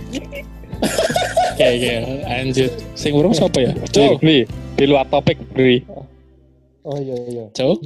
Oke, 1.54 1.66
oke, 1.70 1.92
lanjut. 2.28 2.72
Sing 2.96 3.12
urung 3.16 3.32
siapa 3.36 3.60
ya? 3.60 3.72
Cuk, 3.92 3.92
Cuk, 3.92 4.14
Bli. 4.20 4.48
Di 4.74 4.84
luar 4.88 5.06
topik, 5.08 5.38
Bli. 5.52 5.84
Oh 6.84 6.96
iya 7.00 7.16
iya. 7.28 7.44
Cuk. 7.52 7.80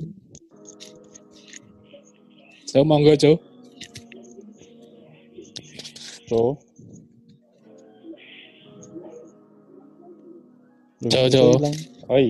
Cuk, 2.67 2.85
monggo, 2.87 3.15
Cuk. 3.15 3.39
So. 6.29 6.59
Cuk, 10.99 11.27
Cuk. 11.31 11.59
Oi, 12.09 12.27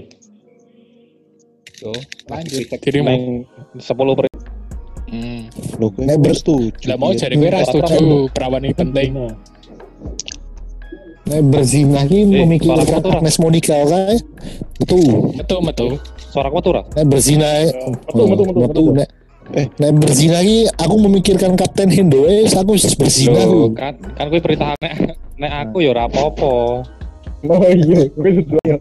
Tuh, 1.79 1.95
Lanjut. 2.27 2.67
Dirimu. 2.83 3.07
neng 3.07 3.23
10 3.79 3.87
per 4.13 4.27
Hmm. 5.09 5.49
Lo 5.81 5.89
gue 5.89 6.05
setuju. 6.37 6.85
Lah 6.85 7.01
mau 7.01 7.17
ya. 7.17 7.25
jadi 7.25 7.35
gue 7.35 7.49
ras 7.49 7.65
setuju 7.65 8.29
perawan 8.29 8.61
ini 8.61 8.77
penting. 8.77 9.17
Nah, 11.25 11.41
berzina 11.41 12.05
ki 12.05 12.19
Eh, 12.19 12.45
memikirkan. 12.45 13.01
Agnes 13.17 13.41
Monica 13.41 13.73
kae. 13.79 14.21
Betul. 14.77 15.33
Betul, 15.33 15.61
betul. 15.65 15.91
suara 16.29 16.53
aku 16.53 16.61
turah. 16.61 16.85
Nek 16.93 17.09
berzina 17.09 17.49
betul, 18.05 18.25
betul, 18.29 18.45
betul, 18.45 18.65
betul. 18.69 18.87
Nek 18.93 19.09
Nek 19.81 19.93
berzina 19.97 20.45
ki 20.45 20.69
aku 20.77 20.95
memikirkan 21.01 21.57
Kapten 21.57 21.89
Hendo 21.89 22.29
eh 22.29 22.45
aku 22.45 22.77
wis 22.77 22.93
berzina 22.93 23.41
aku. 23.41 23.73
kan 23.73 23.97
kan 24.13 24.29
kuwi 24.29 24.45
perintah 24.45 24.77
nek 24.77 24.93
nek 25.41 25.53
aku 25.65 25.81
ya 25.81 25.97
ora 25.97 26.05
apa-apa. 26.05 26.85
Oh 27.47 27.63
iya, 27.71 28.11
gue 28.11 28.31
setuju 28.35 28.59
ya. 28.67 28.77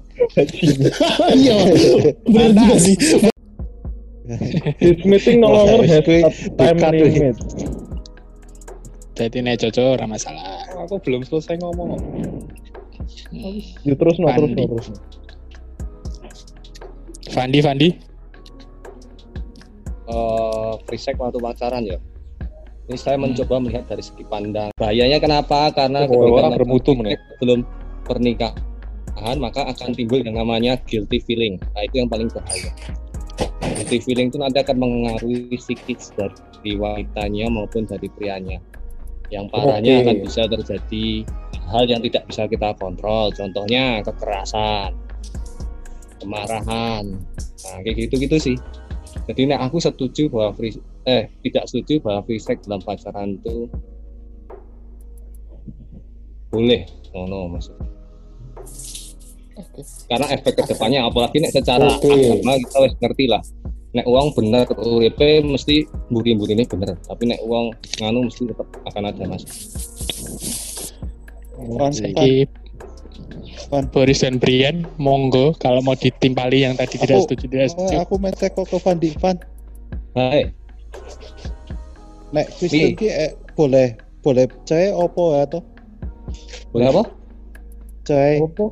Iya. 1.29 1.57
Bener 2.25 2.51
juga 2.57 2.75
sih. 2.81 2.95
This 4.81 4.99
meeting 5.05 5.39
no 5.45 5.53
longer 5.53 5.85
has 5.85 6.03
time 6.57 6.77
limit. 6.81 7.37
Jadi 9.17 9.37
nek 9.41 9.61
Jojo 9.61 9.93
ora 9.97 10.05
masalah. 10.09 10.65
Aku 10.85 10.97
belum 11.01 11.21
selesai 11.25 11.57
ngomong. 11.61 12.01
Ya 13.85 13.93
terus 13.93 14.17
no, 14.21 14.29
terus 14.29 14.51
no, 14.51 14.57
Fandi. 14.57 14.63
terus 14.65 14.87
no. 14.89 14.97
Fandi, 17.33 17.59
Fandi. 17.61 17.89
eh 20.07 20.73
free 20.87 21.01
sex 21.01 21.13
waktu 21.19 21.37
pacaran 21.37 21.83
ya. 21.83 21.99
Ini 22.87 22.95
saya 22.95 23.19
mencoba 23.19 23.59
melihat 23.59 23.83
dari 23.91 23.99
segi 23.99 24.23
pandang. 24.23 24.71
Bahayanya 24.79 25.19
kenapa? 25.19 25.75
Karena 25.75 26.07
Oh, 26.07 26.07
ketika 26.07 26.39
orang 26.39 26.53
bermutu, 26.55 26.95
sebelum 26.95 27.67
pernikahan 28.07 29.37
maka 29.37 29.67
akan 29.67 29.91
timbul 29.97 30.21
yang 30.21 30.37
namanya 30.37 30.77
guilty 30.85 31.19
feeling. 31.21 31.57
Nah 31.73 31.83
itu 31.83 32.05
yang 32.05 32.09
paling 32.09 32.29
bahaya. 32.31 32.71
Guilty 33.61 33.99
feeling 34.01 34.29
itu 34.29 34.37
nanti 34.39 34.61
akan 34.61 34.77
mengaruhi 34.77 35.57
psikis 35.57 36.13
dari 36.15 36.77
wanitanya 36.77 37.49
maupun 37.49 37.83
dari 37.89 38.07
prianya. 38.13 38.61
Yang 39.27 39.51
parahnya 39.51 39.93
Oke. 39.99 40.03
akan 40.07 40.15
bisa 40.23 40.41
terjadi 40.47 41.05
hal 41.67 41.83
yang 41.89 42.01
tidak 42.05 42.23
bisa 42.31 42.47
kita 42.47 42.69
kontrol. 42.79 43.27
Contohnya 43.35 43.99
kekerasan, 44.05 44.95
kemarahan. 46.23 47.05
Nah 47.67 47.77
kayak 47.83 48.07
gitu-gitu 48.07 48.37
sih. 48.39 48.57
Jadi 49.27 49.51
nek 49.51 49.67
aku 49.67 49.83
setuju 49.83 50.31
bahwa 50.31 50.55
free 50.55 50.79
eh 51.03 51.27
tidak 51.43 51.67
setuju 51.67 51.99
bahwa 51.99 52.23
free 52.23 52.39
sex 52.39 52.63
dalam 52.63 52.79
pacaran 52.79 53.35
itu 53.35 53.67
boleh 56.47 56.87
ngono 57.11 57.51
maksudnya. 57.51 57.96
Karena 60.07 60.25
efek 60.33 60.53
ke 60.57 60.63
depannya 60.69 61.05
apalagi 61.05 61.41
nek 61.41 61.53
secara 61.53 61.89
agama 61.97 62.53
kita 62.61 62.77
wis 62.85 62.93
ngerti 63.01 63.25
lah. 63.29 63.41
Nek 63.95 64.05
uang 64.05 64.27
bener 64.37 64.69
uripe 64.77 65.41
mesti 65.41 65.87
mburi-mburi 66.13 66.53
ini 66.53 66.63
bener, 66.69 66.93
tapi 67.07 67.23
nek 67.25 67.41
uang 67.41 67.73
nganu 67.97 68.29
mesti 68.29 68.45
tetap 68.45 68.67
akan 68.85 69.03
ada 69.09 69.23
mas. 69.25 69.43
Iki 71.97 72.45
fan. 73.67 73.83
Boris 73.89 74.21
dan 74.21 74.37
Brian, 74.37 74.85
monggo 75.01 75.57
kalau 75.57 75.81
mau 75.81 75.97
ditimpali 75.97 76.63
yang 76.63 76.77
tadi 76.77 77.01
tidak 77.01 77.25
setuju 77.25 77.45
tidak 77.49 77.69
setuju. 77.73 77.95
Oh, 77.97 78.01
aku 78.05 78.15
mecek 78.21 78.53
kok 78.53 78.69
ke 78.69 78.77
Van 78.79 78.97
di 79.01 79.09
Van. 79.17 79.37
Hai, 80.13 80.53
Nek 82.35 82.47
Kristen 82.59 82.95
ki 82.99 83.07
eh, 83.07 83.31
boleh 83.55 83.95
boleh 84.19 84.45
cewek 84.67 84.91
opo 84.91 85.35
ya 85.35 85.47
toh? 85.47 85.63
boleh 86.75 86.91
apa? 86.91 87.03
Cewek 88.07 88.39
Apa? 88.39 88.65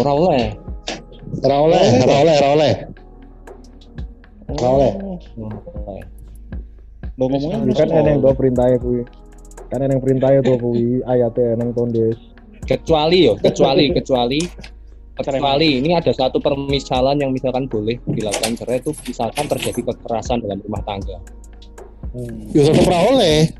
Ora 0.00 0.12
oleh. 0.16 0.44
Ora 1.44 1.56
oleh, 1.60 1.82
ora 2.00 2.14
oleh, 2.24 2.34
ora 2.40 2.48
oleh. 2.56 2.72
Ora 4.56 4.68
oleh. 4.80 4.92
Lo 7.20 7.24
ngomongnya 7.28 7.74
kan 7.76 7.88
eneng 7.92 8.24
do 8.24 8.32
perintahnya 8.32 8.80
kuwi. 8.80 9.04
Kan 9.68 9.84
eneng 9.84 10.00
perintahnya 10.00 10.40
tuh 10.40 10.56
kuwi 10.56 11.04
ayatnya 11.04 11.60
eneng 11.60 11.76
tondes. 11.76 12.16
kecuali 12.70 13.26
yo 13.26 13.34
kecuali 13.34 13.90
kecuali 13.90 14.38
kecuali 15.18 15.68
ini 15.82 15.90
ada 15.90 16.14
satu 16.14 16.38
permisalan 16.38 17.18
yang 17.18 17.34
misalkan 17.34 17.66
boleh 17.66 17.98
dilakukan 18.06 18.54
cerai 18.54 18.78
itu 18.78 18.94
misalkan 19.10 19.44
terjadi 19.50 19.90
kekerasan 19.90 20.38
dalam 20.44 20.62
rumah 20.62 20.82
tangga 20.86 21.18
Ya 22.50 22.66
tetep 22.66 22.90
ora 22.90 23.00
oleh. 23.10 23.50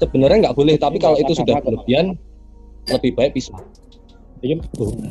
sebenarnya 0.00 0.48
nggak 0.48 0.56
boleh 0.56 0.74
tapi 0.80 0.96
kalau 0.96 1.16
itu 1.20 1.36
sudah 1.36 1.60
berlebihan 1.60 2.16
lebih 2.88 3.12
baik 3.12 3.36
pisah 3.36 3.60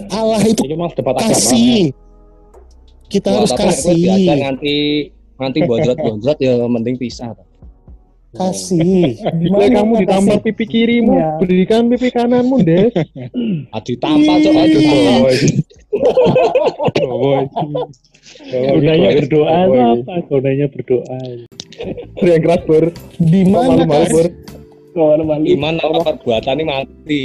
Allah 0.10 0.42
itu 0.44 0.62
agama. 0.66 0.90
kasih. 1.22 1.94
Kita 3.10 3.30
harus 3.34 3.52
kasih. 3.54 4.30
nganti 4.38 4.78
nganti 5.40 5.60
bonjot-bonjot 5.66 6.38
ya 6.42 6.54
mending 6.74 6.98
pisah 7.00 7.34
Kasih. 8.30 9.18
Jika 9.18 9.66
kamu 9.74 10.06
ditampar 10.06 10.38
pipi 10.46 10.70
kirimu, 10.70 11.18
Iya. 11.18 11.42
berikan 11.42 11.90
pipi 11.90 12.14
kananmu, 12.14 12.62
Des. 12.62 12.94
adi 13.76 13.94
tampal 13.98 14.38
cok 14.38 14.54
adi 14.54 14.78
tampal 14.86 15.34
Gunanya 18.54 19.10
berdoa 19.18 19.50
apa? 19.66 20.14
Gunanya 20.30 20.68
berdoa. 20.70 21.18
Yang 22.22 22.42
keras 22.46 22.62
ber. 22.70 22.84
Di 23.18 23.42
mana 23.50 23.82
iman 25.50 25.74
tanpa 25.82 26.00
perbuatan 26.14 26.54
ini 26.60 26.66
mati 26.70 27.24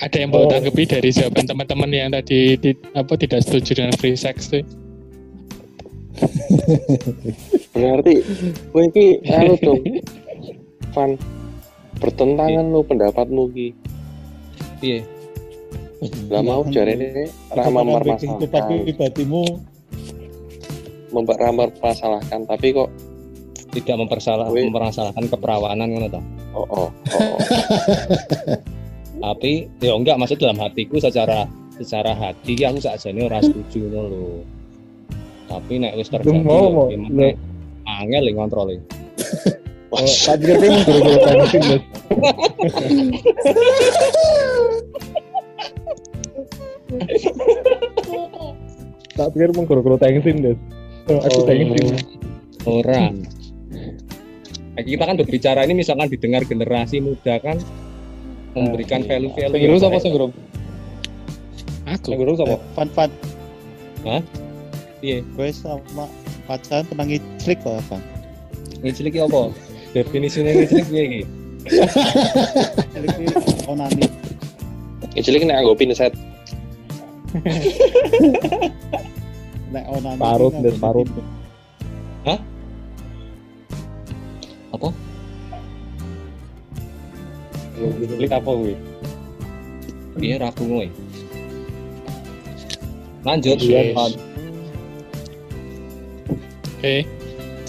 Ada 0.00 0.16
yang 0.24 0.32
mau 0.32 0.48
tanggapi 0.48 0.82
dari 0.88 1.12
jawaban 1.12 1.44
teman-teman 1.44 1.90
yang 1.92 2.08
tadi 2.08 2.56
di- 2.56 2.80
apa 2.96 3.12
tidak 3.20 3.44
setuju 3.44 3.84
dengan 3.84 3.92
free 4.00 4.16
sex 4.16 4.48
tuh? 4.48 4.64
Berarti 7.76 8.24
kowe 8.72 8.82
iki 8.88 9.20
anu 9.28 9.54
dong. 9.60 9.80
Fan. 10.96 11.20
Bertentangan 12.00 12.64
lo 12.72 12.80
pendapatmu 12.80 13.52
ki. 13.52 13.68
iya. 14.80 15.04
Lah 16.32 16.40
mau 16.40 16.64
jarene 16.72 17.28
ra 17.52 17.60
kehidupan 17.60 17.84
mempermasalahkan, 17.84 18.88
pribadimu? 18.88 19.44
Mempermasalahkan 21.12 22.40
tapi 22.48 22.72
kok 22.72 22.88
tidak 23.70 23.96
mempersalah 24.00 24.48
mempermasalahkan 24.48 25.28
keperawanan 25.30 25.86
ngono 25.86 26.08
toh 26.10 26.24
oh 26.58 26.66
oh, 26.66 26.88
oh. 27.14 27.38
tapi 29.20 29.68
ya 29.84 29.92
enggak 29.92 30.16
maksud 30.16 30.40
dalam 30.40 30.56
hatiku 30.56 30.96
secara 30.96 31.44
secara 31.76 32.16
hati 32.16 32.56
aku 32.64 32.80
sakjane 32.80 33.20
ora 33.28 33.44
setuju 33.44 33.80
ngono 33.88 34.08
lho 34.08 34.40
tapi 35.48 35.76
nek 35.82 35.96
wis 35.98 36.08
terjadi 36.08 36.40
mau, 36.40 36.88
ya 36.88 36.96
mau. 36.96 37.30
angel 38.00 38.24
Oh, 39.90 39.98
tak 40.30 40.38
pikir 40.38 40.54
kamu 40.54 40.86
guru-guru 40.86 41.18
Des. 41.18 41.82
Tak 49.18 49.28
pikir 49.34 49.50
mau 49.50 49.66
guru-guru 49.66 49.96
tensin, 49.98 50.36
Des. 50.46 50.58
Oh, 51.10 51.18
Aku 51.26 51.42
tensin. 51.42 51.98
orang 52.70 53.26
Nah, 54.70 54.86
kita 54.86 55.02
kan 55.04 55.16
berbicara 55.18 55.66
ini 55.66 55.82
misalkan 55.82 56.08
didengar 56.08 56.46
generasi 56.46 57.04
muda 57.04 57.36
kan 57.42 57.58
memberikan 58.54 59.00
value-value 59.06 59.52
Sing 59.52 59.62
guru 59.62 59.74
yang 59.74 59.82
sapa 59.82 59.92
baik. 59.94 60.02
sing 60.02 60.12
guru? 60.14 60.26
Aku. 61.86 62.06
Sing 62.10 62.18
guru 62.18 62.32
sapa? 62.34 62.54
eh, 62.54 62.60
Van 62.74 62.88
Van 62.94 63.10
Iya, 65.00 65.24
gue 65.24 65.48
sama 65.52 66.04
pacaran 66.44 66.84
pernah 66.84 67.06
ngiclik 67.08 67.58
kok 67.64 67.80
Van. 67.88 68.02
ngicilik 68.80 69.12
iki 69.12 69.20
apa? 69.20 69.52
Definisinya 69.92 70.52
ngicilik 70.56 70.86
piye 70.88 71.02
iki? 71.04 71.22
Ngiclik 72.96 73.36
onani. 73.68 74.04
Iki 75.16 75.30
nek 75.44 75.56
nggo 75.64 75.74
pinset 75.76 76.12
Nek 79.70 79.84
onani. 79.86 80.18
Parut, 80.18 80.52
nggak 80.52 80.64
Des, 80.64 80.74
boleh 80.74 80.80
parut. 80.80 81.08
Klik 87.80 88.32
apa 88.32 88.50
kuwi? 88.50 88.76
Piye 90.20 90.36
ra 90.36 90.52
krungu 90.52 90.84
e? 90.84 90.88
Lanjut, 93.24 93.56
Yes. 93.60 93.96
Pan. 93.96 94.12
Oke. 96.80 97.04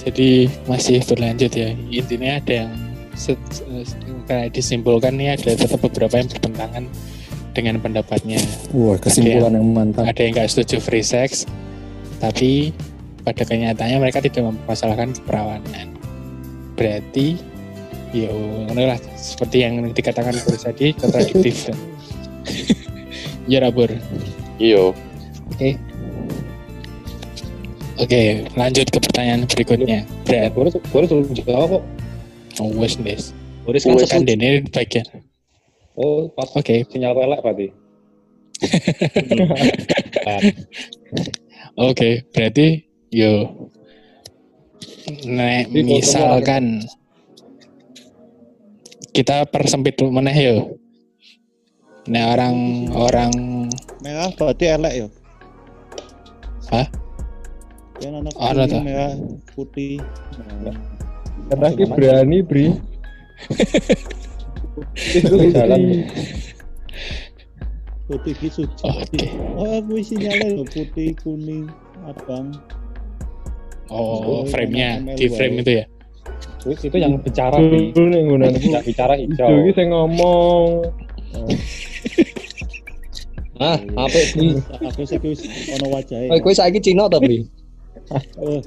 Jadi 0.01 0.49
masih 0.65 1.03
berlanjut 1.05 1.51
ya. 1.53 1.75
Intinya 1.93 2.41
ada 2.41 2.53
yang 2.65 2.71
kayak 4.25 4.55
disimpulkan 4.55 5.13
nih 5.19 5.37
ada 5.37 5.53
tetap 5.53 5.77
beberapa 5.83 6.17
yang 6.17 6.27
bertentangan 6.31 6.83
dengan 7.51 7.75
pendapatnya. 7.83 8.39
Wah, 8.71 8.97
kesimpulan 8.97 9.53
yang 9.59 9.67
mantap. 9.75 10.07
Ada 10.07 10.21
yang 10.23 10.33
nggak 10.39 10.49
setuju 10.49 10.79
free 10.79 11.05
sex, 11.05 11.45
tapi 12.23 12.71
pada 13.27 13.43
kenyataannya 13.43 13.99
mereka 14.01 14.23
tidak 14.23 14.49
mempermasalahkan 14.49 15.13
keperawanan. 15.21 15.87
Berarti, 16.79 17.37
ya 18.11 18.31
lah 18.75 18.99
seperti 19.15 19.63
yang 19.63 19.79
dikatakan 19.91 20.35
Boris 20.43 20.67
tadi 20.67 20.91
kontradiktif. 20.95 21.71
ya 23.51 23.63
Rabur. 23.63 23.91
Iyo. 24.61 24.93
Oke, 28.01 28.49
lanjut 28.57 28.89
ke 28.89 28.97
pertanyaan 28.97 29.45
berikutnya. 29.45 30.01
Berat. 30.25 30.57
Boris 30.57 30.73
Boris 30.89 31.13
belum 31.13 31.37
jawab 31.37 31.79
kok. 31.79 31.83
Oh, 32.59 32.73
wes 32.81 32.97
Des. 32.97 33.29
Boris 33.61 33.85
kan. 33.85 33.93
Kan 34.09 34.25
Dene 34.25 34.65
bagian. 34.73 35.05
Oh, 35.93 36.33
pas 36.33 36.49
Oke, 36.57 36.81
sinyal 36.89 37.13
pelek 37.13 37.45
berarti. 37.45 37.67
Oke, 41.89 42.25
berarti 42.33 42.85
yo 43.11 43.49
nek 45.25 45.73
misalkan 45.73 46.85
kita 49.11 49.43
persempit 49.47 49.99
meneh 50.01 50.35
yo. 50.35 50.57
Nek 52.09 52.25
orang 52.33 52.55
orang 52.97 53.31
Merah 54.01 54.33
berarti 54.33 54.65
elek 54.65 54.93
ya. 54.97 55.07
Hah? 56.73 56.87
Yang 58.01 58.13
anak 58.25 58.33
Ada 58.33 58.63
kuning, 58.65 58.71
tak? 58.73 58.81
merah 58.81 59.11
putih. 59.53 59.95
Nah, 61.53 61.69
ki 61.69 61.85
berani, 61.93 62.37
Bri. 62.41 62.65
Itu 65.13 65.35
Jalan. 65.53 65.81
putih 68.09 68.33
ki 68.41 68.49
suci. 68.49 68.83
Oke. 68.83 69.27
Oh, 69.55 69.77
aku 69.77 70.01
sinyalnya 70.01 70.57
lho, 70.57 70.65
putih, 70.65 71.13
kuning, 71.21 71.69
abang. 72.03 72.49
Oh, 73.87 74.41
Oh, 74.41 74.41
frame-nya 74.49 74.99
di 75.13 75.29
frame 75.29 75.61
itu 75.61 75.71
ya. 75.79 75.85
Itu, 76.61 76.93
itu 76.93 76.97
yang 77.01 77.17
bicara 77.17 77.57
nih 77.57 77.89
Yang 77.95 78.85
bicara 78.93 79.13
hijau. 79.17 79.49
Iki 79.49 79.71
sing 79.73 79.87
ngomong. 79.89 80.85
Ah, 83.61 83.77
apa 83.77 84.17
iki? 84.17 84.57
Aku 84.89 85.01
sih 85.05 85.21
wis 85.21 85.45
ono 85.77 85.93
wajahe. 85.93 86.33
Oh, 86.33 86.37
kowe 86.41 86.53
saiki 86.53 86.81
Cina 86.81 87.05
ta, 87.05 87.21
Bri? 87.21 87.45
Oh. 88.41 88.57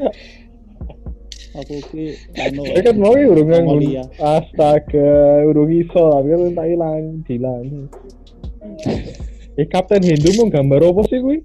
Aku 1.55 1.75
ki 1.91 2.19
anu. 2.39 2.63
Ya 2.67 2.83
kan 2.83 2.99
mau 2.99 3.15
urung 3.15 3.51
nganggo. 3.51 3.79
Astaga, 4.19 5.43
urung 5.47 5.71
iso, 5.71 6.15
tapi 6.15 6.31
kan 6.35 6.55
tak 6.55 6.67
ilang, 6.67 7.03
dilang. 7.27 7.91
Eh 9.55 9.67
Kapten 9.71 10.03
Hindu 10.03 10.35
mau 10.35 10.51
gambar 10.51 10.83
apa 10.83 11.03
sih 11.11 11.19
kuwi? 11.23 11.39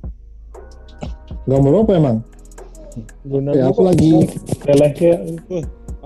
Gambar 1.45 1.85
apa 1.85 1.91
emang? 1.97 2.17
Guna 3.21 3.53
Ya, 3.53 3.69
aku 3.69 3.85
lagi 3.85 4.13
lelehnya. 4.65 5.13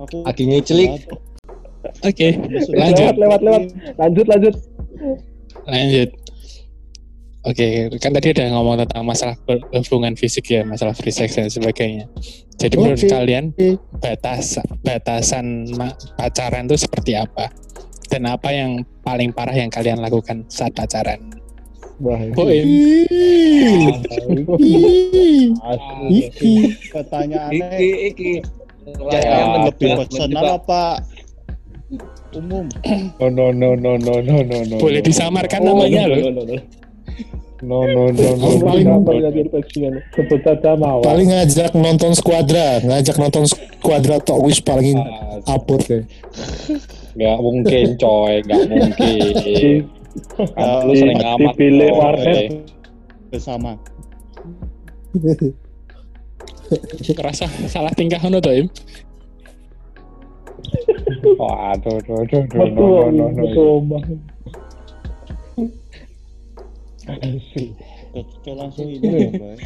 Aku 0.04 0.20
Lagi 0.28 0.44
ngecelik. 0.44 0.92
Oke, 2.04 2.36
Masuk. 2.36 2.74
Lanjut. 2.76 3.16
Lewat, 3.16 3.18
lewat, 3.20 3.42
lewat. 3.44 3.64
Lanjut, 4.00 4.26
lanjut. 4.28 4.56
lanjut. 5.64 6.10
Oke, 7.44 7.92
kan 8.00 8.16
tadi 8.16 8.32
udah 8.32 8.48
ngomong 8.56 8.80
tentang 8.88 9.04
masalah 9.04 9.36
hubungan 9.76 10.16
fisik 10.16 10.48
ya, 10.48 10.64
masalah 10.64 10.96
free 10.96 11.12
sex 11.12 11.36
dan 11.36 11.52
sebagainya. 11.52 12.08
Jadi 12.56 12.80
menurut 12.80 13.04
Oke. 13.04 13.12
kalian 13.12 13.52
batas 14.00 14.64
batasan 14.80 15.68
pacaran 16.16 16.72
itu 16.72 16.88
seperti 16.88 17.20
apa? 17.20 17.52
Dan 18.08 18.32
apa 18.32 18.48
yang 18.48 18.88
paling 19.04 19.36
parah 19.36 19.56
yang 19.60 19.68
kalian 19.68 20.00
lakukan 20.00 20.48
saat 20.48 20.72
pacaran? 20.72 21.20
Wah. 22.00 22.24
Pertanyaannya 26.96 27.68
Iki 27.76 27.92
iki. 28.08 28.34
Ya, 28.84 29.20
Ya, 29.20 29.20
ya, 29.24 29.58
lebih 29.68 29.88
ya, 29.90 29.96
personal 30.04 30.46
apa 30.60 30.82
umum? 32.34 32.66
No, 33.22 33.30
no, 33.30 33.54
no, 33.54 33.78
no, 33.78 33.92
no, 34.02 34.14
no, 34.20 34.36
no, 34.42 34.58
no. 34.66 34.76
Boleh 34.82 35.02
no. 35.02 35.08
disamarkan 35.08 35.62
Oh, 35.64 35.68
namanya 35.72 36.10
no, 36.10 36.12
loh. 36.12 36.18
no, 36.18 36.30
no, 36.34 36.44
no. 36.44 36.58
No, 37.64 37.80
no, 37.88 38.12
no, 38.12 38.28
no. 38.36 38.48
Paling-. 38.60 38.90
Paling 41.00 41.28
ngajak 41.32 41.72
nonton 41.80 42.12
Squadra, 42.12 42.84
ngajak 42.84 43.16
nonton 43.16 43.48
Squadra 43.48 44.20
tok 44.20 44.44
wis 44.44 44.60
paling 44.60 45.00
Ah, 45.00 45.56
apot 45.56 45.80
kayak. 45.80 46.04
Nggak 47.16 47.38
mungkin 47.40 47.86
coy, 47.96 48.34
nggak 48.44 48.62
mungkin. 48.68 49.80
Kan 50.58 50.86
lu 50.86 50.94
sering 50.98 51.22
amat. 51.24 51.56
dipilih 51.56 51.90
warnet. 51.96 52.68
Bersama. 53.32 53.80
Kerasa 57.14 57.46
salah 57.70 57.94
tingkah 57.94 58.20
ngono 58.22 58.40
tuh, 58.42 58.54
Im. 58.54 58.68
Waduh, 61.24 61.98
aduh, 62.04 62.16
aduh, 62.24 62.42
aduh, 62.44 63.12
no, 63.12 63.26
no, 63.32 63.32
no, 63.32 63.80
no. 63.84 63.98
langsung 68.56 68.88
ini 68.88 69.08
ya, 69.08 69.30
Mbak. 69.34 69.58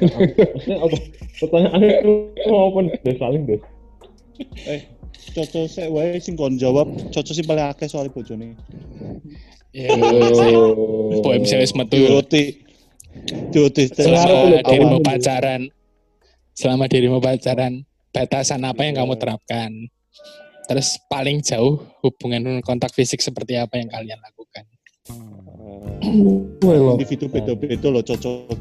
Maksudnya 0.00 0.76
apa? 0.80 0.96
Pertanyaannya 1.40 1.88
itu 2.00 2.12
apa? 2.46 2.78
Des 3.04 3.16
saling 3.20 3.42
des. 3.44 3.62
Eh, 4.64 4.80
cocok 5.36 5.64
sih 5.68 5.86
wae 5.92 6.16
sing 6.22 6.34
kon 6.38 6.56
jawab, 6.56 6.88
cocok 7.12 7.34
sih 7.36 7.44
paling 7.44 7.66
akeh 7.68 7.88
soal 7.90 8.08
bojone. 8.08 8.56
Ya, 9.70 9.94
Oh. 9.94 11.22
Boim 11.22 11.46
saya 11.46 11.62
metu. 11.76 11.94
Diuti. 11.94 12.69
Selama 13.90 14.62
dirimu 14.62 14.98
pacaran, 15.02 15.60
selama 16.54 16.84
dirimu 16.86 17.18
pacaran, 17.18 17.82
batasan 18.14 18.62
apa 18.66 18.86
yang 18.86 18.94
kamu 18.98 19.18
terapkan? 19.18 19.70
Terus 20.70 21.02
paling 21.10 21.42
jauh 21.42 21.82
hubungan 22.06 22.62
kontak 22.62 22.94
fisik 22.94 23.18
seperti 23.18 23.58
apa 23.58 23.74
yang 23.82 23.90
kalian 23.90 24.22
lakukan? 24.22 24.64
Lo. 26.62 26.94
individu 26.94 27.26
beda-beda 27.26 27.90
loh 27.90 28.02
cocok. 28.06 28.54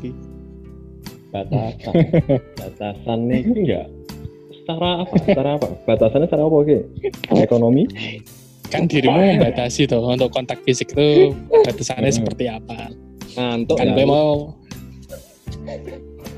Batasan. 1.30 1.94
Batasan 2.58 3.20
nih 3.30 3.42
enggak. 3.46 3.88
Secara 4.50 5.06
apa? 5.06 5.14
Secara 5.22 5.50
apa? 5.62 5.68
Batasannya 5.86 6.26
secara 6.26 6.44
apa? 6.50 6.56
Oke. 6.58 6.78
Ekonomi? 7.38 7.86
Kan 8.70 8.90
dirimu 8.90 9.18
membatasi 9.38 9.86
tuh 9.90 10.02
untuk 10.02 10.34
kontak 10.34 10.62
fisik 10.66 10.94
itu 10.94 11.34
batasannya 11.50 12.10
Hmm. 12.10 12.18
seperti 12.22 12.46
apa? 12.50 12.90
Ngantuk 13.40 13.78
Kan 13.80 13.88
ya. 13.88 13.94
gue 13.96 14.06
mau 14.06 14.32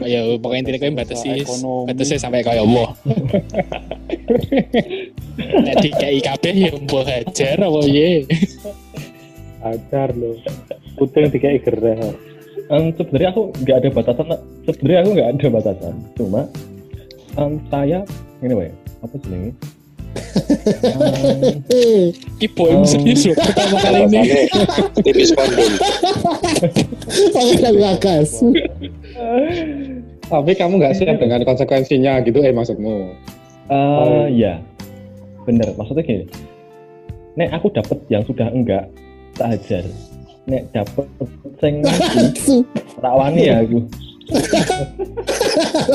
ya 0.01 0.21
pokoknya 0.37 0.59
intinya 0.65 0.79
gue 0.81 0.91
batasi 0.97 1.29
batasi 1.89 2.15
sampai 2.17 2.41
kayak 2.45 2.61
Allah 2.65 2.89
Nek 5.41 5.75
di 5.81 5.89
KIKB 5.89 6.43
ya 6.53 6.71
mbok 6.77 7.03
hajar 7.05 7.57
apa 7.57 7.79
ye 7.89 8.25
Ajar 9.61 10.09
lo. 10.17 10.41
Kucing 10.97 11.29
dikai 11.29 11.61
gerah. 11.61 12.17
Um, 12.73 12.89
sebenarnya 12.97 13.29
aku 13.29 13.53
nggak 13.61 13.77
ada 13.77 13.89
batasan. 13.93 14.27
Sebenarnya 14.65 14.99
aku 15.05 15.09
nggak 15.13 15.29
ada 15.37 15.47
batasan. 15.53 15.95
Cuma 16.17 16.41
um, 17.37 17.61
saya 17.69 18.01
ini 18.41 18.53
apa 18.57 18.63
ya? 18.65 18.73
Apa 19.05 19.15
sih 19.21 19.29
ini? 19.29 19.51
Ki 22.37 22.47
poin 22.51 22.81
Oh. 22.81 22.87
serius 22.87 23.27
loh 23.29 23.35
pertama 23.37 23.77
kali 23.81 23.99
ini 24.09 24.21
tipis 25.01 25.31
kondom. 25.33 25.71
Pakai 27.33 27.57
lagu 27.61 27.81
akas. 27.85 28.29
Tapi 30.31 30.51
kamu 30.55 30.73
nggak 30.79 30.95
siap 30.95 31.19
dengan 31.19 31.43
konsekuensinya 31.43 32.23
gitu, 32.23 32.39
eh 32.39 32.55
maksudmu? 32.55 33.11
Eh 33.67 34.27
ya, 34.31 34.63
bener. 35.43 35.75
Maksudnya 35.75 36.03
gini. 36.07 36.25
Nek 37.35 37.51
aku 37.55 37.67
dapet 37.71 37.99
yang 38.07 38.23
sudah 38.23 38.47
enggak, 38.51 38.87
tak 39.35 39.55
hajar. 39.55 39.83
Nek 40.47 40.67
dapet 40.71 41.07
sing 41.59 41.83
tak 43.03 43.13
wani 43.13 43.47
ya 43.47 43.63
aku. 43.63 43.83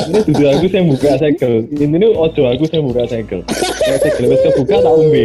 Ini 0.07 0.19
duduk 0.27 0.49
aku 0.51 0.67
yang 0.67 0.87
buka 0.91 1.11
segel. 1.19 1.53
Ini 1.71 2.07
ojo 2.11 2.43
aku 2.51 2.65
yang 2.75 2.85
buka 2.91 3.05
segel. 3.07 3.41
Nek 3.47 3.99
segel 4.03 4.25
wis 4.35 4.41
kebuka 4.43 4.77
tak 4.83 4.95
umbe. 4.99 5.25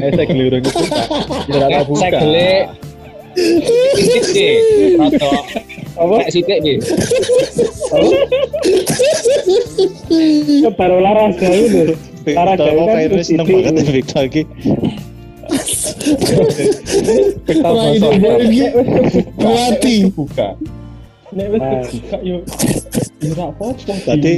Nek 0.00 0.10
segel 0.16 0.38
urung 0.48 0.62
kebuka, 0.64 1.02
tidak 1.44 1.68
tak 1.68 1.84
buka. 1.84 2.00
Segele. 2.08 2.52
Sithik 3.94 4.24
ki. 4.32 4.48
Rada 4.98 5.30
Apa? 5.98 6.16
nek 6.24 6.58
ki. 6.64 6.74
Ya 10.64 10.70
baru 10.72 10.96
itu. 11.04 11.94
Victor 12.28 12.56
kok 12.60 12.84
kan 12.84 12.86
kayaknya 12.92 13.08
terus 13.08 13.26
seneng 13.30 13.46
ini. 13.48 13.54
banget 13.56 13.72
ya 13.72 13.92
Victor. 13.92 14.24
Kita 17.44 17.68
mati. 17.72 17.98
nek 18.18 18.36
wis 18.40 20.08
kebuka. 20.08 20.48
Nek 21.28 21.46
wis 21.52 21.62
kak 22.08 22.22
yo. 22.24 22.40
Yo 23.20 23.32
ra. 23.36 23.52
Tadi 23.84 24.32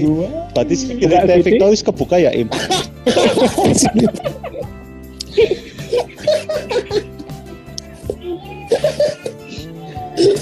tadi 0.50 0.74
kita 0.98 1.38
Victor 1.38 1.68
wis 1.70 1.86
kebuka 1.86 2.18
ya, 2.18 2.34
Im. 2.34 2.50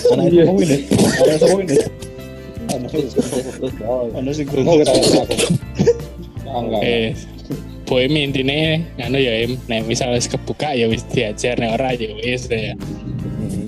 Anak 0.08 0.24
itu 0.32 0.36
iya. 0.40 0.44
mau 0.48 0.58
ini. 0.58 0.76
Anak 0.88 1.36
itu 1.36 1.46
mau 1.52 1.60
ini. 1.60 1.76
Anak 4.16 4.32
sing 4.32 4.46
kurang. 4.48 4.66
Enggak. 6.48 6.80
Eh, 6.80 7.12
intine 8.08 8.88
nganu 8.96 9.18
ya, 9.20 9.32
Im. 9.44 9.60
Nek 9.68 9.84
misalnya 9.84 10.16
kebuka 10.24 10.72
ya 10.72 10.88
wis 10.88 11.04
diajar 11.12 11.60
nek 11.60 11.76
ora 11.76 11.92
ya 11.92 12.08
wis 12.16 12.48
ya. 12.48 12.72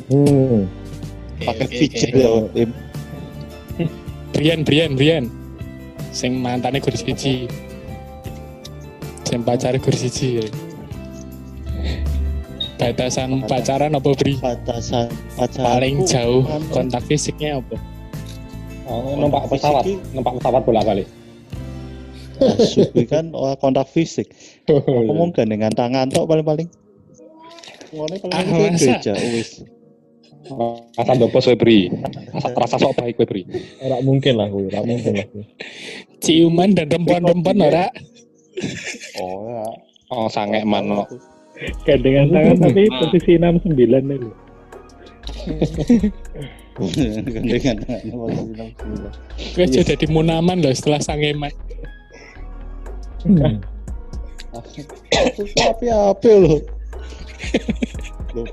Hmm 0.08 0.79
pakai 1.42 1.66
oke. 1.66 2.08
ya. 2.12 2.30
Im. 2.56 2.70
Brian, 4.30 4.60
Brian, 4.64 4.92
Brian. 4.96 5.24
Sing 6.10 6.38
mantane 6.40 6.80
guru 6.82 6.96
siji. 6.96 7.46
Sing 9.26 9.40
pacare 9.44 9.78
guru 9.78 9.96
siji. 9.96 10.42
ya. 10.42 10.46
Batasan 12.80 13.44
pacaran 13.44 13.92
apa 13.92 14.10
Bri? 14.16 14.40
Batasan 14.40 15.12
pacaran. 15.36 15.66
Paling 15.68 15.96
jauh 16.08 16.42
kontak 16.72 17.04
fisiknya 17.04 17.60
apa? 17.60 17.76
Oh, 18.88 19.14
numpak 19.14 19.46
pesawat, 19.52 19.84
numpak 20.16 20.40
pesawat 20.40 20.62
bolak 20.64 20.84
balik. 20.88 21.08
Supi 22.72 23.04
kan 23.04 23.30
oh, 23.36 23.52
kontak 23.60 23.84
fisik. 23.92 24.32
Aku 24.64 25.12
mau 25.12 25.28
gandengan 25.28 25.70
tangan 25.76 26.08
tok 26.08 26.24
paling-paling. 26.24 26.66
Ngono 27.92 28.14
paling 28.16 28.32
Ah, 28.32 28.42
gereja 28.48 29.12
wis. 29.36 29.60
Rasa 30.96 31.12
ndopos 31.14 31.44
kowe 31.46 31.56
beri. 31.56 31.92
Rasa, 32.32 32.48
rasa 32.56 32.76
sok 32.80 32.96
baik 32.96 33.20
kowe 33.20 33.28
beri. 33.28 33.44
Ora 33.84 34.00
mungkin 34.00 34.40
lah 34.40 34.48
kuwi, 34.48 34.72
ora 34.72 34.80
mungkin 34.82 35.12
lah. 35.20 35.28
Ciuman 36.24 36.72
dan 36.72 36.88
rempon-rempon 36.88 37.60
ora? 37.60 37.86
Oh 39.20 39.46
ya. 39.46 39.64
Oh, 40.10 40.26
sange 40.26 40.64
man. 40.66 40.90
no. 40.90 41.06
Gandengan 41.84 42.32
tangan 42.32 42.56
tapi 42.56 42.88
posisi 42.88 43.36
69 43.36 43.76
nih 43.76 44.16
lho. 44.16 44.32
gandengan 47.36 47.76
tangan 47.84 48.00
posisi 48.00 48.48
enam 48.56 48.70
sembilan. 48.80 49.10
Gue 49.52 49.64
aja 49.68 49.80
jadi 49.84 50.06
munaman 50.08 50.64
loh 50.64 50.72
setelah 50.72 51.00
sangeman. 51.04 51.52
Hmm. 53.28 53.60
Aku 54.56 55.44
tapi 55.52 55.86
apa 55.92 56.30
loh? 56.32 56.60
Loh 58.32 58.46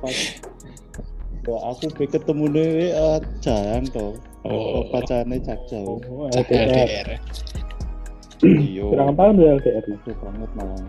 Loh, 1.47 1.63
aku 1.63 1.87
pe 1.95 2.11
ketemu 2.11 2.45
nih 2.51 2.91
uh, 2.91 3.23
jarang 3.39 3.87
toh. 3.87 4.19
Oh. 4.43 4.83
Pacarnya 4.91 5.39
cak 5.47 5.59
jauh. 5.71 6.03
Oh, 6.11 6.27
Cak 6.27 6.51
LDR. 6.51 7.23
Iya. 8.43 8.83
Berapa 8.83 9.11
tahun 9.15 9.33
udah 9.39 9.49
LDR? 9.55 9.83
Itu 9.87 10.11
banget 10.19 10.51
malah. 10.59 10.83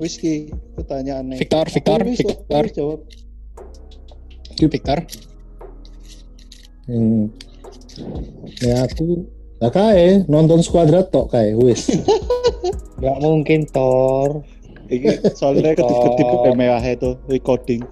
Wis 0.00 0.16
ki 0.16 0.48
pertanyaannya. 0.80 1.36
Victor, 1.36 1.68
Victor, 1.68 2.00
Victor. 2.08 2.64
jawab. 2.72 3.00
Victor. 4.56 4.98
Hmm. 6.88 7.28
Ya 8.64 8.88
aku 8.88 9.28
lah 9.62 9.70
kae 9.70 10.26
nonton 10.26 10.60
Squadrat 10.60 11.08
tok 11.08 11.30
kae 11.30 11.54
wis. 11.54 11.88
Enggak 12.98 13.18
mungkin 13.20 13.60
Thor. 13.68 14.42
Iki 14.84 15.32
soalnya 15.32 15.72
ketip-ketip 15.72 16.26
Oh. 16.28 16.52
mewah 16.52 16.82
itu 16.82 17.16
recording. 17.26 17.82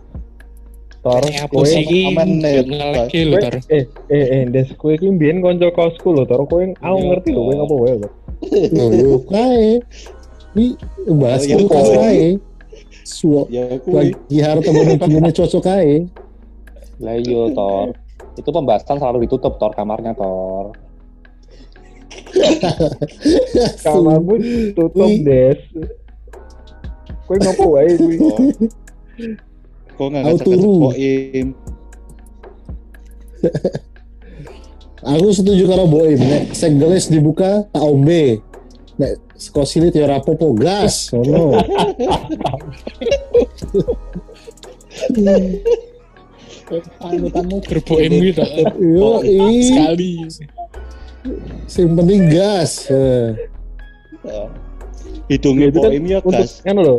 Apa 1.03 1.27
kowe 1.51 1.67
iki? 1.67 2.07
aman. 2.13 2.39
Ngelagi 2.39 3.21
lho, 3.27 3.37
Tor. 3.41 3.55
eh 3.67 3.85
eh 4.07 4.27
eh 4.39 4.43
des 4.47 4.69
kowe 4.77 4.93
iki 4.93 5.09
mbiyen 5.09 5.43
kanca 5.43 5.73
kosku 5.73 6.13
lho, 6.13 6.23
Thor. 6.23 6.45
Kowe 6.47 6.63
aku 6.63 6.79
Iya, 6.79 7.07
ngerti 7.09 7.29
lho 7.33 7.41
kowe 7.43 7.55
ngopo 7.57 7.75
wae 7.83 7.95
lho. 7.99 8.09
Yo 8.93 9.19
kae. 9.27 9.81
Ini 10.53 10.67
bahas 11.17 11.43
Oh, 11.43 11.49
ya, 11.49 11.57
kulkas 11.59 11.89
kowe. 11.89 11.97
kae. 11.97 12.27
Suwo 13.03 13.43
Ya 13.51 13.67
kuwi 13.83 14.15
bagi 14.15 14.39
harta 14.39 14.71
begini 14.71 15.31
cocok 15.33 15.63
kae. 15.65 16.07
Lah 17.01 17.17
iya 17.19 17.43
Thor. 17.51 17.97
Itu 18.37 18.49
pembahasan 18.49 18.97
selalu 18.97 19.27
ditutup 19.27 19.59
Thor 19.59 19.73
kamarnya 19.73 20.15
Thor. 20.15 20.71
Kamarmu 23.85 24.35
tutup 24.75 25.13
des. 25.23 25.59
Kowe 27.27 27.37
ngopo 27.39 27.65
wae 27.77 27.91
kuwi? 28.01 28.17
Kok 29.93 30.07
nggak 30.09 30.23
Aku 30.25 30.37
ngajak 30.37 30.47
turu. 30.47 30.75
poim? 30.89 31.47
Aku 35.03 35.29
setuju 35.35 35.65
karo 35.67 35.85
Boim. 35.91 36.19
Nek 36.19 36.55
seggelis 36.55 37.11
dibuka 37.11 37.67
tak 37.69 37.83
ombe. 37.83 38.39
Nek 38.97 39.19
skosilit 39.35 39.93
ya 39.93 40.07
rapopo 40.07 40.55
gas. 40.55 41.11
Ngono. 41.11 41.59
Panutanmu 47.03 47.59
gerboim 47.67 48.13
gitu. 48.23 48.43
Yo. 48.79 49.21
Sekali. 49.67 50.13
Sing 51.71 51.95
penting 51.95 52.27
gas. 52.31 52.91
Eh. 52.91 53.35
Hidungnya 55.31 55.71
Itu 55.71 55.79
kan 55.81 55.91
ya 55.95 56.19
untuk 56.23 56.47
gas. 56.47 56.61
kan 56.63 56.77
lho. 56.79 56.97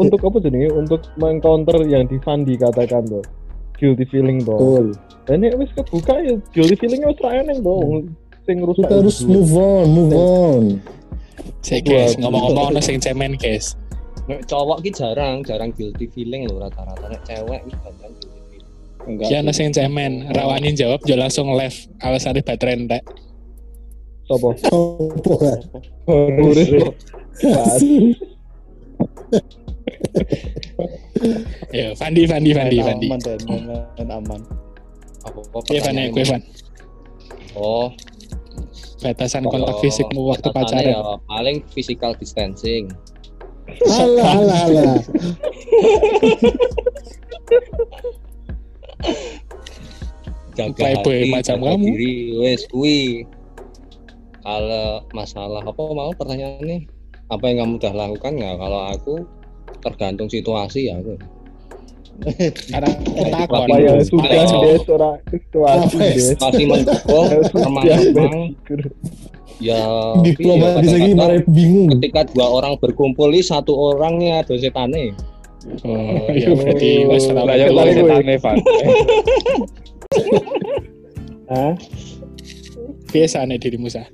untuk 0.00 0.20
apa 0.24 0.36
jenenge? 0.40 0.72
Untuk 0.72 1.00
mengcounter 1.20 1.84
yang 1.84 2.08
di 2.08 2.16
Fandi 2.24 2.56
katakan 2.56 3.04
tuh. 3.04 3.24
Guilty 3.76 4.08
feeling 4.08 4.40
tuh. 4.40 4.56
Betul. 4.56 4.86
Dan 5.24 5.44
ini 5.44 5.56
wis 5.56 5.70
kebuka 5.76 6.20
ya 6.20 6.36
guilty 6.52 6.76
feelingnya 6.80 7.12
wis 7.12 7.20
ra 7.20 7.30
eneng 7.44 7.60
tuh. 7.60 8.08
Sing 8.48 8.60
rusak. 8.64 8.88
Kita 8.88 8.94
harus 9.00 9.18
move 9.24 9.52
on, 9.56 9.86
move 9.92 10.12
on. 10.16 10.64
Saya 11.64 11.80
guys, 11.80 12.16
ngomong-ngomong 12.20 12.76
ono 12.76 12.80
sing 12.80 13.00
cemen 13.00 13.36
guys. 13.40 13.76
Nek 14.24 14.48
cowok 14.48 14.80
ki 14.84 14.90
jarang, 14.96 15.44
jarang 15.44 15.72
guilty 15.76 16.08
feeling 16.12 16.48
loh 16.48 16.64
rata-rata. 16.64 17.08
Nek 17.12 17.20
cewek 17.28 17.60
banyak. 17.68 18.33
Enggak. 19.04 19.28
Ya 19.28 19.44
ono 19.44 19.52
sing 19.52 19.68
cemen, 19.68 20.32
rawani 20.32 20.72
jawab 20.72 21.04
yo 21.04 21.14
langsung 21.14 21.52
live 21.52 21.76
alasane 22.00 22.40
baterai 22.40 22.80
entek. 22.80 23.04
Sopo? 24.24 24.56
Kan? 25.36 25.60
Boris. 26.08 26.68
Ya, 31.74 31.92
Fandi, 31.98 32.22
Fandi, 32.24 32.50
Fandi, 32.54 32.78
Fandi. 32.80 33.06
aman 33.10 33.20
dan 33.98 34.08
aman. 34.08 34.40
Apa 35.24 35.40
apa 35.40 35.58
Iya, 35.72 35.80
Van, 35.84 35.96
ya, 35.96 36.08
gue 36.08 36.24
Van. 36.24 36.42
Oh, 37.56 37.88
Batasan 39.00 39.44
kalau 39.44 39.68
kontak 39.68 39.76
fisikmu 39.84 40.20
waktu 40.32 40.48
pacaran. 40.48 40.96
ya 40.96 41.00
paling 41.28 41.60
physical 41.76 42.16
distancing. 42.16 42.88
Alah, 43.84 44.40
alah, 44.40 44.60
alah. 44.64 44.96
Jaga 50.54 50.74
Playboy 50.78 51.18
hati, 51.18 51.30
macam 51.34 51.56
jaga 51.58 51.70
kamu. 51.74 51.84
diri, 51.90 52.14
wes 52.38 52.62
kui. 52.70 53.26
Kalau 54.44 55.02
masalah 55.10 55.62
apa 55.64 55.82
mau 55.82 56.12
pertanyaannya? 56.14 56.78
Apa 57.32 57.44
yang 57.50 57.56
kamu 57.64 57.72
udah 57.80 57.92
lakukan 57.96 58.32
nggak? 58.36 58.54
Kalau 58.60 58.80
aku 58.92 59.14
tergantung 59.82 60.28
situasi 60.30 60.92
ya 60.92 61.00
aku. 61.00 61.16
Karena 62.70 62.90
ketakon. 63.18 63.66
Apa 63.66 63.76
yang 63.82 63.98
sudah 64.06 64.30
ora 64.86 65.10
situasi 65.32 65.96
ya? 65.98 66.34
Masih 66.38 66.64
mendukung, 66.70 67.26
remang-remang, 67.58 68.36
ya. 69.58 69.82
Diplomatis 70.22 70.92
iya, 70.94 71.14
lagi 71.18 71.42
bingung. 71.50 71.88
Ketika 71.98 72.30
dua 72.30 72.46
orang 72.62 72.78
berkumpul, 72.78 73.34
satu 73.42 73.74
orangnya 73.74 74.46
ada 74.46 74.54
setane. 74.54 75.10
Oh, 75.82 76.28
ya 76.28 76.52
berarti 76.52 77.08
wes 77.08 77.24
Oh, 77.32 77.40
Lah 77.40 77.56
ya 77.56 77.72
kowe. 77.72 77.88
setane, 77.88 78.34
Van. 78.36 78.56
Hah? 81.50 81.74
biasa 83.14 83.46
nih 83.46 83.58
dirimu 83.62 83.86
sah. 83.86 84.06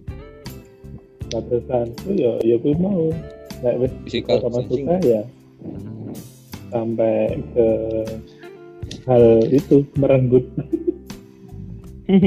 batasan 1.30 1.94
itu 1.94 2.10
ya 2.26 2.32
ya 2.42 2.58
gue 2.58 2.74
mau 2.74 3.14
nek 3.62 3.78
wis 3.78 3.92
sama 4.26 4.60
suka 4.66 4.98
ya 5.06 5.22
sampai 6.74 7.38
ke 7.54 7.68
hal 9.06 9.24
itu 9.48 9.86
merenggut 9.96 10.44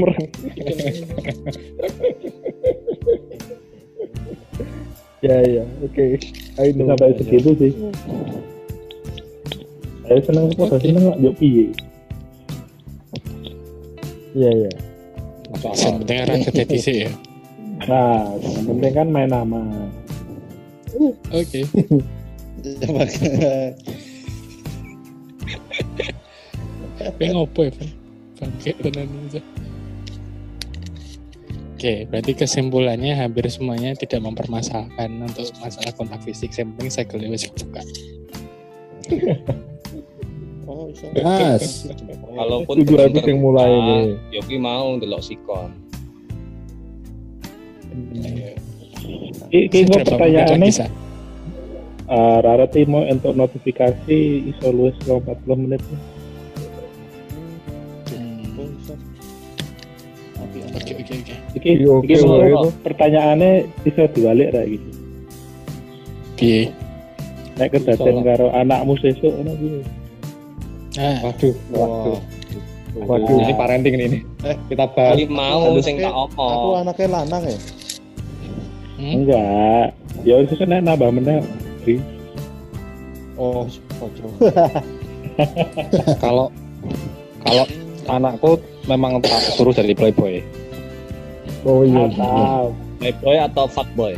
Ya 5.24 5.40
ya, 5.40 5.64
oke. 5.80 6.20
Ayo 6.60 6.84
sampai 6.84 7.16
segitu 7.16 7.56
sih 7.56 7.72
saya 10.04 10.20
seneng 10.20 10.52
apa 10.52 10.62
Oke. 10.68 10.84
seneng 10.84 11.04
lah 11.08 11.16
yuk 11.16 11.34
piye 11.40 11.72
Iya 14.34 14.50
iya. 14.50 14.72
Yang 15.54 15.94
penting 16.02 16.18
orang 16.26 16.42
kedati 16.42 16.78
sih 16.82 16.96
ya. 17.06 17.10
nah 17.84 18.30
yang 18.38 18.70
penting 18.70 18.92
kan 18.94 19.10
main 19.10 19.28
nama 19.34 19.60
Oke. 21.34 21.66
Tapi 27.02 27.22
ngopo 27.34 27.66
ya? 27.66 27.74
Bangke 28.38 28.70
tenan 28.78 29.10
aja. 29.26 29.42
Oke, 31.74 32.08
berarti 32.08 32.32
kesimpulannya 32.32 33.12
hampir 33.18 33.44
semuanya 33.50 33.92
tidak 33.98 34.22
mempermasalahkan 34.24 35.10
untuk 35.20 35.50
masalah 35.60 35.92
kontak 35.98 36.22
fisik. 36.24 36.54
Yang 36.54 36.78
penting 36.78 36.90
segel 36.94 37.26
wis 37.28 37.50
buka. 37.50 37.82
Oh. 40.74 40.90
Gas. 41.14 41.86
Walaupun 42.34 42.82
Itu 42.82 42.98
episode 42.98 43.30
yang 43.30 43.38
mulai 43.38 43.70
ini. 43.70 44.18
Yogi 44.34 44.58
mau 44.58 44.98
delok 44.98 45.22
sikon. 45.22 45.70
Ki 49.54 49.70
ki 49.70 49.86
kok 49.86 50.02
Seberapa 50.02 50.26
menit 50.26 50.42
pertanyaannya 50.50 50.70
Sa? 50.74 50.86
eh 52.04 52.38
Rara 52.42 52.66
Timo 52.66 53.06
untuk 53.06 53.38
notifikasi 53.38 54.18
iso 54.50 54.66
luwes 54.74 54.98
40 55.06 55.22
menit. 55.54 55.78
Oke, 60.74 60.92
oke, 60.98 61.14
oke. 61.22 61.34
Iki 61.54 61.70
oke, 61.86 62.02
iki 62.02 62.14
mau 62.26 62.66
pertanyaannya 62.82 63.70
bisa 63.86 64.10
diwalik 64.10 64.50
ra 64.50 64.66
gitu. 64.66 64.90
Piye? 66.34 66.74
Nek 67.54 67.70
kedaten 67.70 68.26
karo 68.26 68.50
anakmu 68.50 68.98
sesuk 68.98 69.30
ngono 69.30 69.54
kuwi. 69.54 70.03
Ah, 70.94 71.18
Waduh, 71.26 71.54
waduh. 71.74 72.18
Wah. 72.94 73.18
Waduh. 73.18 73.38
Ini 73.42 73.52
parenting 73.58 73.94
nih. 73.98 74.22
Eh, 74.46 74.56
kita. 74.70 74.86
Kali 74.94 75.26
mau 75.26 75.74
sing 75.82 75.98
tak 75.98 76.14
Aku 76.14 76.38
omong. 76.38 76.86
anaknya 76.86 77.06
lanang 77.10 77.42
ya. 77.42 77.58
hmm? 78.94 79.14
Enggak. 79.18 79.86
Ya 80.22 80.34
wis 80.38 80.54
nek 80.54 80.80
nambah 80.86 81.10
meneh. 81.10 81.42
Oh, 83.34 83.66
ojo. 83.98 84.26
Kalau 86.22 86.46
kalau 87.42 87.64
anakku 88.06 88.50
memang 88.86 89.18
tak 89.18 89.42
suruh 89.58 89.74
jadi 89.74 89.90
playboy. 89.90 90.38
Oh 91.66 91.82
iya. 91.82 92.06
Mantap. 92.06 92.70
Playboy 93.02 93.36
atau 93.42 93.66
fuckboy? 93.66 94.14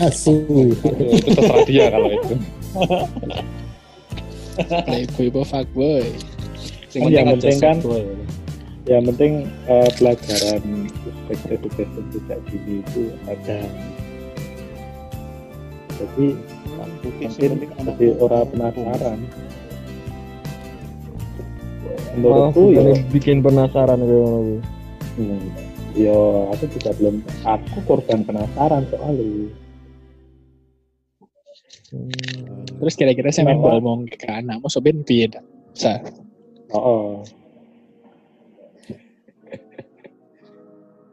Asu. 0.00 0.40
Itu 1.12 1.28
terserah 1.36 1.64
dia 1.68 1.84
kalau 1.92 2.08
itu. 2.08 2.34
Playboy 4.68 5.26
apa 5.32 5.40
fuckboy? 5.46 6.04
Sing 6.90 7.06
Yang 7.08 7.38
penting 7.38 7.56
kan-. 7.62 7.80
Yang 8.88 9.02
penting 9.14 9.32
eh, 9.70 9.90
pelajaran 9.96 10.62
sex 11.28 11.38
education 11.46 12.04
sejak 12.10 12.38
dini 12.50 12.82
itu 12.82 13.02
ada. 13.28 13.60
Jadi 16.00 16.26
mungkin 17.04 17.28
jadi 17.68 18.06
orang 18.18 18.44
penasaran. 18.50 19.18
Malah 22.18 22.50
Menurutku 22.50 22.62
ya, 22.74 22.82
bikin 23.14 23.38
penasaran 23.38 24.00
kuwi. 24.02 24.58
hmm, 25.14 25.46
ya 25.94 26.18
aku 26.50 26.64
juga 26.74 26.90
belum. 26.98 27.22
Aku 27.46 27.78
korban 27.86 28.26
penasaran 28.26 28.82
soalnya. 28.90 29.46
Terus 32.80 32.94
kira-kira 32.96 33.28
saya 33.28 33.52
mau 33.52 33.76
ngomong 33.76 34.08
ke 34.08 34.24
anakmu 34.24 34.72
soben 34.72 35.04
piye 35.04 35.28
dak? 35.28 35.44
Sa. 35.76 36.00
Oh. 36.72 36.80
oh. 36.80 37.08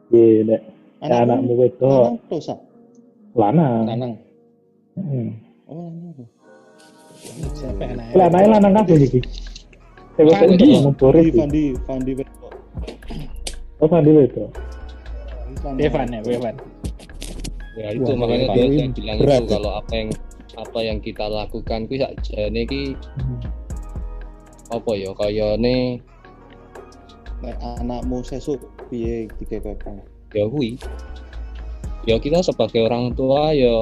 Iya, 0.08 0.48
nek 0.48 0.60
ya, 1.04 1.20
anakmu 1.20 1.52
wedok 1.60 1.84
Lanang 1.84 2.16
tuh, 2.32 2.40
Sa. 2.40 2.56
lanang. 3.36 3.84
Lanang. 3.84 4.12
Hmm. 4.96 5.28
Oh, 5.68 5.92
lanang. 5.92 6.28
Siapa 7.52 7.84
anaknya? 7.84 8.16
Lanang 8.16 8.48
lanang 8.56 8.72
kabeh 8.80 9.04
iki. 9.04 9.20
Fandi. 10.16 10.68
Fandi. 10.96 11.22
Fandi, 11.36 11.64
Fandi 11.84 12.12
wedok. 12.16 12.52
Oh, 13.84 13.88
Fandi 13.92 14.10
wedok. 14.16 14.48
Fandi. 15.60 15.80
Evan 15.84 16.16
ya, 16.16 16.20
Evan. 16.24 16.56
Ya 17.78 17.88
itu 17.94 18.10
makanya 18.16 18.46
dia 18.56 18.90
bilang 18.90 19.16
itu 19.22 19.30
ya. 19.30 19.38
kalau 19.46 19.70
apa 19.78 19.92
yang 19.94 20.08
apa 20.56 20.78
yang 20.80 20.98
kita 21.02 21.28
lakukan 21.28 21.84
kuwi 21.84 22.00
sakjane 22.00 22.64
iki 22.64 22.96
apa 24.72 24.90
ya 24.96 25.10
kayane 25.12 26.00
Nek 27.38 27.54
anakmu 27.62 28.18
sesuk 28.26 28.58
piye 28.90 29.30
dikekekang? 29.38 30.02
ya 30.34 30.44
kuwi 30.48 30.76
ya 32.04 32.16
kita 32.20 32.40
sebagai 32.44 32.88
orang 32.88 33.12
tua 33.16 33.52
ya 33.52 33.76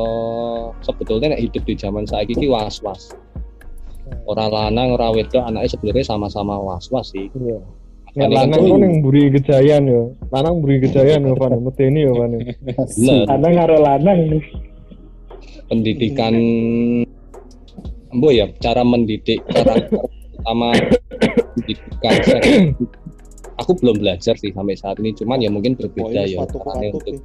sebetulnya 0.82 1.34
nek 1.34 1.42
hidup 1.42 1.62
di 1.66 1.74
zaman 1.78 2.06
saiki 2.06 2.34
iki 2.38 2.46
was-was 2.50 3.14
orang 4.26 4.50
lanang 4.50 4.94
orang 4.94 5.14
wedok 5.14 5.42
anaknya 5.42 5.70
sebenarnya 5.70 6.04
sama-sama 6.06 6.58
was-was 6.58 7.10
sih 7.14 7.30
Iya. 7.34 7.58
Kan 8.16 8.32
lanang 8.32 8.64
kan 8.64 8.80
yang 8.80 9.04
buri 9.04 9.28
kejayan 9.28 9.84
yo. 9.84 10.16
Lanang 10.32 10.64
buri 10.64 10.80
yo 10.80 11.36
Van. 11.36 11.52
Medeni 11.60 12.08
yo 12.08 12.16
Van. 12.16 12.32
Bener. 12.32 13.28
Lanang 13.28 13.52
karo 13.60 13.76
lanang 13.76 14.18
nih. 14.32 14.44
Pendidikan 15.66 16.34
Embo 18.06 18.28
ya 18.30 18.48
cara 18.58 18.80
mendidik 18.80 19.42
karakter 19.44 20.00
utama 20.38 20.72
pendidikan 21.52 22.14
seks. 22.22 22.48
aku 23.56 23.72
belum 23.82 23.96
belajar 23.98 24.34
sih 24.36 24.52
sampai 24.52 24.76
saat 24.76 24.96
ini 25.00 25.12
cuman 25.12 25.42
ya 25.42 25.50
mungkin 25.50 25.74
Oh, 25.74 25.80
berbeda 25.84 26.22
ini 26.22 26.32
ya 26.32 26.44
sepatu 26.44 26.56
caranya 26.62 26.88
untuk 26.96 27.16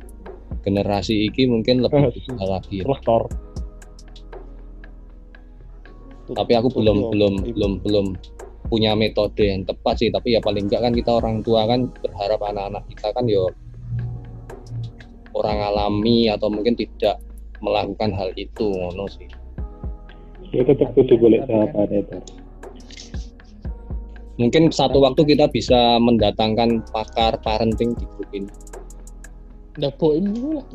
generasi 0.62 1.28
iki 1.28 1.48
mungkin 1.48 1.80
lebih 1.80 2.10
Eh, 2.10 2.14
bisa 2.18 2.44
lagi 2.44 2.82
ya. 2.82 2.86
Lektor. 2.86 3.30
tapi 6.32 6.54
aku 6.56 6.72
belum 6.72 6.98
Tutup, 6.98 7.12
belum 7.12 7.34
Ibu. 7.36 7.48
belum 7.52 7.72
belum 7.84 8.06
punya 8.72 8.96
metode 8.96 9.44
yang 9.44 9.68
tepat 9.68 10.00
sih 10.00 10.08
tapi 10.08 10.32
ya 10.32 10.40
paling 10.40 10.72
enggak 10.72 10.80
kan 10.80 10.94
kita 10.96 11.12
orang 11.12 11.44
tua 11.44 11.68
kan 11.68 11.92
berharap 12.00 12.40
anak-anak 12.40 12.84
kita 12.88 13.12
kan 13.12 13.28
yo 13.28 13.52
orang 15.36 15.60
alami 15.60 16.32
atau 16.32 16.48
mungkin 16.48 16.80
tidak 16.80 17.20
melakukan 17.62 18.12
hal 18.14 18.30
itu 18.36 18.68
ngono 18.68 19.08
sih 19.08 19.30
Ya 20.52 20.68
tetap 20.68 20.92
kudu 20.92 21.16
boleh 21.16 21.40
sahabat 21.48 21.88
itu. 21.96 22.18
mungkin 24.36 24.68
satu 24.68 25.00
waktu 25.00 25.24
kita 25.24 25.48
bisa 25.48 25.96
mendatangkan 26.04 26.84
pakar 26.92 27.40
parenting 27.40 27.96
di 27.96 28.04
grup 28.18 28.30
ini 28.36 28.52
Udah 29.80 29.92
dulu 29.96 30.60
lah. 30.60 30.66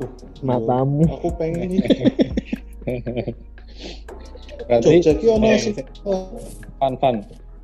Matamu. 0.40 1.05
Aku 1.05 1.29
pengen 1.37 1.68
ini. 1.68 1.85
Berarti 4.66 5.05
Jogja 5.05 5.12
ki 5.20 5.27
ono 5.29 5.49
sih. 5.61 5.72
fun 6.81 6.94
fun. 6.96 7.16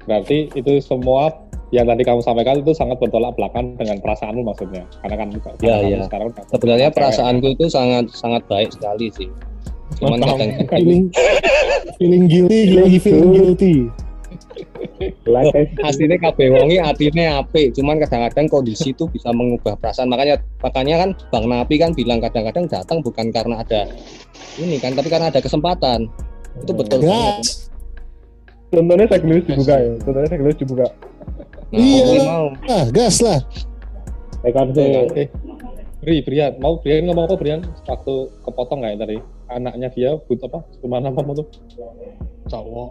Berarti 0.05 0.53
itu 0.53 0.73
semua 0.85 1.33
yang 1.73 1.89
tadi 1.89 2.05
kamu 2.05 2.21
sampaikan 2.21 2.61
itu 2.61 2.77
sangat 2.77 3.01
bertolak 3.01 3.33
belakang 3.33 3.73
dengan 3.81 3.97
perasaanmu 4.05 4.45
maksudnya. 4.45 4.85
Karena 5.01 5.17
kan 5.25 5.29
Ya, 5.65 5.81
karena 5.81 5.89
ya. 5.89 6.01
sekarang 6.05 6.29
sebenarnya 6.53 6.89
perasaanku 6.93 7.47
itu 7.57 7.65
sangat 7.73 8.13
sangat 8.13 8.45
baik 8.45 8.69
sekali 8.77 9.09
sih. 9.09 9.29
Cuman 9.97 10.21
kadang 10.21 10.53
feeling 10.77 11.05
feeling 11.97 12.25
guilty 12.29 12.77
lagi 12.77 12.99
feeling 13.01 13.33
guilty. 13.33 13.77
Aslinya 15.83 16.21
kabeh 16.21 16.53
wongi 16.53 16.77
atine 16.79 17.41
apik 17.41 17.73
cuman 17.73 17.99
kadang-kadang 18.05 18.47
kondisi 18.53 18.93
itu 18.93 19.09
bisa 19.09 19.33
mengubah 19.33 19.73
perasaan. 19.81 20.13
Makanya 20.13 20.45
makanya 20.61 21.09
kan 21.09 21.11
Bang 21.33 21.49
Napi 21.49 21.81
kan 21.81 21.97
bilang 21.97 22.21
kadang-kadang 22.21 22.69
datang 22.69 23.01
bukan 23.01 23.33
karena 23.33 23.65
ada 23.65 23.89
ini 24.61 24.77
kan 24.77 24.93
tapi 24.93 25.09
karena 25.09 25.33
ada 25.33 25.41
kesempatan. 25.41 26.05
Itu 26.61 26.77
betul 26.77 27.01
banget. 27.01 27.49
Gas 27.49 27.73
Contohnya 28.73 29.05
seglis 29.05 29.45
dibuka 29.45 29.77
ya. 29.77 29.93
Contohnya 30.01 30.29
seglis 30.33 30.57
dibuka. 30.57 30.87
Nah, 31.73 31.81
Iya. 31.81 32.23
mau 32.29 32.47
ah 32.69 32.85
gas 32.93 33.17
lah 33.25 33.41
kan? 34.43 34.67
Eh, 35.17 35.29
Bri, 36.03 36.19
Brian, 36.27 36.59
mau 36.59 36.83
Brian 36.83 37.07
ngomong 37.07 37.31
apa 37.31 37.39
Brian? 37.39 37.63
Waktu 37.87 38.15
kepotong 38.43 38.83
nggak 38.83 38.93
ya 38.93 38.99
tadi? 39.07 39.17
Anaknya 39.47 39.89
dia 39.95 40.11
but 40.19 40.43
apa? 40.43 40.67
Ke 40.83 40.87
mana 40.91 41.15
apa 41.15 41.23
tuh? 41.31 41.47
Cowok. 42.51 42.91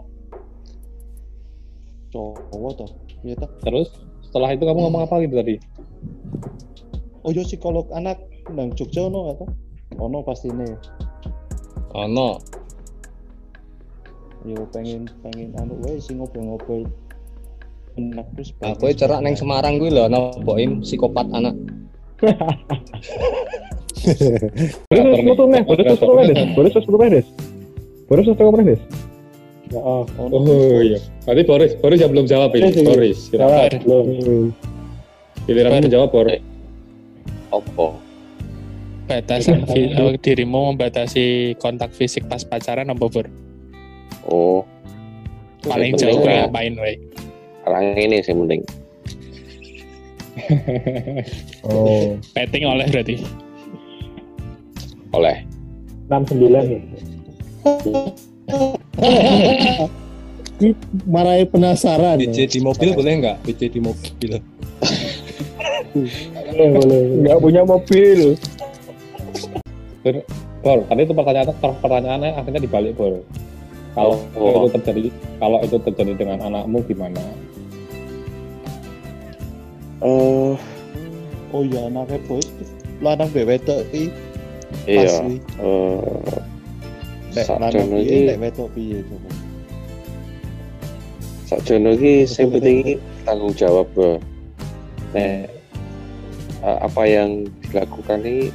Cowok 2.08 2.72
toh. 2.80 2.90
Iya 3.20 3.36
toh. 3.36 3.50
Terus 3.60 3.88
setelah 4.24 4.56
itu 4.56 4.64
kamu 4.64 4.88
ngomong 4.88 5.04
apa 5.04 5.20
gitu 5.28 5.36
tadi? 5.36 5.60
Oh 7.20 7.30
yo 7.36 7.44
psikolog 7.44 7.92
anak 7.92 8.16
nang 8.48 8.72
Jogja 8.72 9.12
ono 9.12 9.36
atau? 9.36 9.46
Ono 10.00 10.24
pasti 10.24 10.48
ini. 10.48 10.72
ono 11.92 12.40
Yo 14.48 14.64
pengen 14.72 15.04
pengen 15.20 15.52
anu 15.60 15.76
wae 15.84 16.00
sing 16.00 16.16
ngobrol-ngobrol. 16.16 16.88
Terus. 17.92 18.48
aku 18.64 18.88
cerak 18.96 19.20
neng 19.20 19.36
Semarang 19.36 19.76
gue 19.76 19.92
loh 19.92 20.08
no 20.08 20.32
boim 20.40 20.80
psikopat 20.80 21.28
anak 21.36 21.52
Boris 24.88 25.04
wis 25.12 25.26
foto 25.26 25.44
nih. 25.50 26.44
Boris 26.56 26.74
wis 26.74 26.84
foto 26.86 26.96
nih. 27.02 28.64
Nih. 28.64 28.76
Des. 28.76 28.80
Ya, 29.72 29.80
oh. 29.80 30.04
Oh 30.18 30.80
iya. 30.84 31.00
Berarti 31.24 31.42
Boris, 31.48 31.72
Boris 31.80 31.98
yang 32.00 32.12
belum 32.12 32.26
jawab 32.28 32.52
ini. 32.54 32.84
Boris, 32.84 33.32
silakan. 33.32 33.80
belum. 33.82 34.06
Giliran 35.48 35.80
menjawab 35.82 36.10
Boris. 36.12 36.40
Opo? 37.52 37.96
Batasan 39.10 39.66
dirimu 40.22 40.72
membatasi 40.72 41.58
kontak 41.58 41.90
fisik 41.92 42.24
pas 42.30 42.46
pacaran 42.46 42.88
apa 42.88 43.04
Bor? 43.08 43.26
Oh, 44.22 44.62
Paling 45.62 45.94
jauh 45.94 46.22
ngapain 46.26 46.74
we? 46.74 46.98
Orang 47.66 47.94
ini 47.96 48.18
sih 48.22 48.34
penting. 48.34 48.62
Oh. 51.62 52.16
Petting 52.34 52.64
oleh 52.66 52.88
berarti. 52.88 53.20
Oleh. 55.12 55.44
69 56.08 56.72
ya. 56.72 56.80
Marai 61.04 61.44
penasaran. 61.46 62.16
ya. 62.18 62.26
BJ 62.26 62.38
di 62.48 62.60
mobil 62.64 62.90
boleh 62.96 63.12
nggak? 63.22 63.36
BJ 63.44 63.62
di 63.70 63.80
mobil. 63.84 64.30
Boleh, 65.92 66.68
boleh. 66.80 67.00
Nggak 67.22 67.38
punya 67.38 67.62
mobil. 67.62 68.20
Bor, 70.62 70.78
tadi 70.86 71.00
itu 71.02 71.14
pertanyaan 71.14 71.54
pertanyaannya 71.60 72.30
akhirnya 72.38 72.60
dibalik 72.62 72.94
Bor. 72.98 73.22
Kalau 73.92 74.16
Oh. 74.32 74.64
itu 74.64 74.80
terjadi 74.80 75.00
kalau 75.36 75.58
itu 75.60 75.76
terjadi 75.76 76.12
dengan 76.16 76.38
anakmu 76.42 76.80
gimana? 76.88 77.20
Eh, 80.02 80.52
oh 81.52 81.62
ya 81.62 81.86
anaknya 81.86 82.18
bos 82.26 82.46
lanang 82.98 83.30
wedok 83.30 83.82
iki 83.92 84.10
Iya. 84.88 85.04
pasti 85.04 85.34
Eh, 85.60 86.34
nek 87.36 87.44
lanang 87.46 87.70
sakjono 87.70 87.96
piye 88.00 88.08
iki 88.08 88.18
nek 88.26 88.38
wedok 88.40 88.68
piye 88.72 88.98
coba. 89.04 89.30
sakjono 91.46 91.90
iki 91.94 92.12
sing 92.24 92.46
penting 92.48 92.76
iki 92.80 92.94
tanggung 93.22 93.52
jawab, 93.52 93.86
Bro. 93.92 94.18
Nek 95.12 95.52
eh, 96.64 96.78
apa 96.80 97.02
yang 97.04 97.44
dilakukan 97.68 98.24
ini 98.24 98.48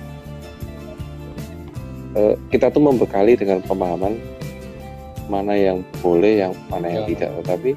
eh, 2.18 2.34
kita 2.50 2.74
tuh 2.74 2.82
membekali 2.82 3.38
dengan 3.38 3.62
pemahaman 3.62 4.18
mana 5.28 5.54
yang 5.54 5.84
boleh, 6.02 6.48
yang 6.48 6.54
mana 6.68 6.88
yang 6.90 7.04
Ya. 7.06 7.10
tidak. 7.16 7.30
Tetapi 7.44 7.70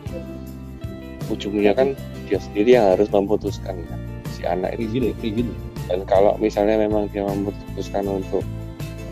ujungnya 1.31 1.73
kan 1.75 1.95
dia 2.27 2.39
sendiri 2.39 2.71
yang 2.79 2.95
harus 2.95 3.11
memutuskan 3.11 3.75
kan, 3.87 4.01
si 4.31 4.43
anak 4.47 4.79
itu. 4.79 5.11
Will. 5.21 5.51
Dan 5.91 6.07
kalau 6.07 6.39
misalnya 6.39 6.79
memang 6.79 7.11
dia 7.11 7.27
memutuskan 7.27 8.07
untuk 8.07 8.47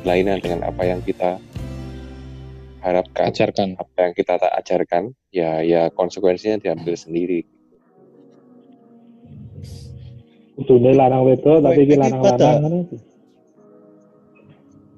berlainan 0.02 0.38
dengan 0.38 0.62
apa 0.70 0.82
yang 0.86 1.02
kita 1.02 1.42
harapkan, 2.78 3.34
Ajarkan. 3.34 3.74
apa 3.74 3.96
yang 3.98 4.12
kita 4.14 4.38
tak 4.38 4.52
ajarkan, 4.54 5.02
ya 5.34 5.58
ya 5.66 5.90
konsekuensinya 5.90 6.62
diambil 6.62 6.94
sendiri. 6.94 7.42
Kudune 10.58 10.90
lanang 10.94 11.22
wedok 11.22 11.62
tapi 11.62 11.86
iki 11.86 11.94
pada- 11.98 12.58
ngono. 12.58 12.86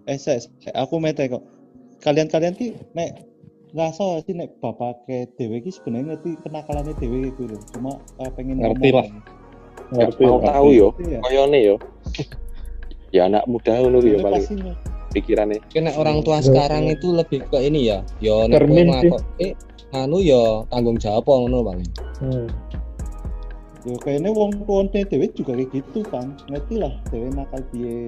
Eh, 0.08 0.16
saya, 0.16 0.40
saya- 0.40 0.76
aku 0.76 0.96
mete 0.96 1.28
kok. 1.28 1.44
Kalian-kalian 2.00 2.56
ki 2.56 2.72
nek 2.96 3.28
ngerasa 3.70 4.26
sih 4.26 4.34
nek 4.34 4.58
bapak 4.58 5.06
ke 5.06 5.30
dewe 5.38 5.62
ki 5.62 5.70
sebenarnya 5.70 6.14
ngerti 6.18 6.30
kenakalannya 6.42 6.94
dewe 6.98 7.30
gitu 7.30 7.42
loh. 7.46 7.60
Cuma 7.70 7.92
eh, 8.18 8.30
pengen 8.34 8.58
Ngerti 8.58 8.88
lah. 8.90 9.06
Ngerti. 9.90 10.22
mau 10.26 10.38
tahu 10.42 10.68
yo, 10.70 10.88
Iya. 11.02 11.18
koyone 11.22 11.58
yo. 11.62 11.76
ya 13.16 13.26
anak 13.26 13.42
muda 13.50 13.74
ngono 13.78 13.98
yo 14.02 14.18
Ini 14.18 14.22
paling 14.22 14.44
pikirannya. 15.10 15.58
Kena 15.70 15.90
orang 15.98 16.22
tua 16.22 16.38
sekarang 16.42 16.86
itu 16.90 17.10
lebih 17.14 17.46
ke 17.50 17.58
ini 17.62 17.90
ya. 17.90 18.02
Yo 18.18 18.46
nek 18.46 18.66
nglakok- 18.66 19.26
eh 19.38 19.54
anu 19.94 20.22
yo 20.22 20.66
tanggung 20.70 20.98
jawab 20.98 21.26
ngono 21.26 21.66
Bang. 21.66 21.80
Hmm. 22.22 22.46
Yo 23.86 23.96
kayaknya 23.98 24.30
wong 24.34 24.52
tuane 24.66 25.00
dewe 25.06 25.26
juga 25.34 25.54
kayak 25.56 25.70
gitu 25.74 26.00
kan. 26.06 26.34
Ngerti 26.50 26.74
lah 26.78 26.92
dewe 27.10 27.30
nakal 27.34 27.62
piye. 27.70 28.06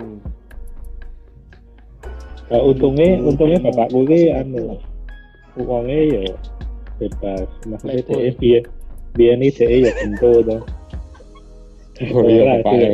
Ya 2.50 2.58
untungnya 2.60 3.16
untungnya 3.22 3.58
bapakku 3.64 4.04
Pasti 4.04 4.28
anu 4.28 4.60
lah. 4.74 4.80
Uangnya 5.58 5.98
ya 6.08 6.24
bebas. 7.00 7.48
Maksudnya 7.68 7.94
Lepo. 8.00 8.12
dia 8.16 8.30
dia 8.38 8.58
dia 9.12 9.30
ini 9.36 9.48
dia 9.52 9.66
ya 9.68 9.90
tentu 10.00 10.30
tuh. 10.44 10.62
Oh 12.02 12.26
iya, 12.26 12.42
Bapak 12.64 12.72
ya. 12.76 12.88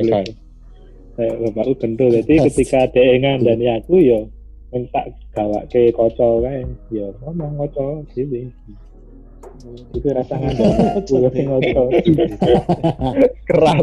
Kayak 1.18 1.34
bapakku 1.42 1.74
tentu. 1.78 2.04
Jadi 2.10 2.34
ketika 2.50 2.80
dia 2.90 3.18
ngandani 3.18 3.66
aku 3.78 3.94
ya 4.02 4.20
minta 4.68 5.00
gawa 5.32 5.64
ke 5.72 5.88
koco 5.96 6.44
kae 6.44 6.60
ya 6.92 7.08
ngomong 7.24 7.56
koco 7.56 8.04
sini 8.12 8.52
itu 9.96 10.08
rasa 10.12 10.36
aku 11.00 11.24
sing 11.32 11.48
ngoco 11.48 11.82
Keras. 13.48 13.80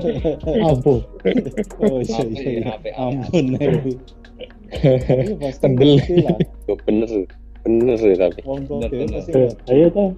Ampun. 0.62 1.02
Oh 1.82 2.00
iya 2.06 2.22
iya. 2.22 2.78
Ampun 3.02 3.58
pasti 5.42 5.62
Tendel. 5.62 5.98
bener, 6.86 7.10
bener 7.66 7.98
sih 7.98 8.14
tapi. 8.14 8.40
Bener, 8.46 8.90
bener. 8.90 9.22
Eh, 9.34 9.50
ayo 9.74 9.86
tuh 9.90 10.10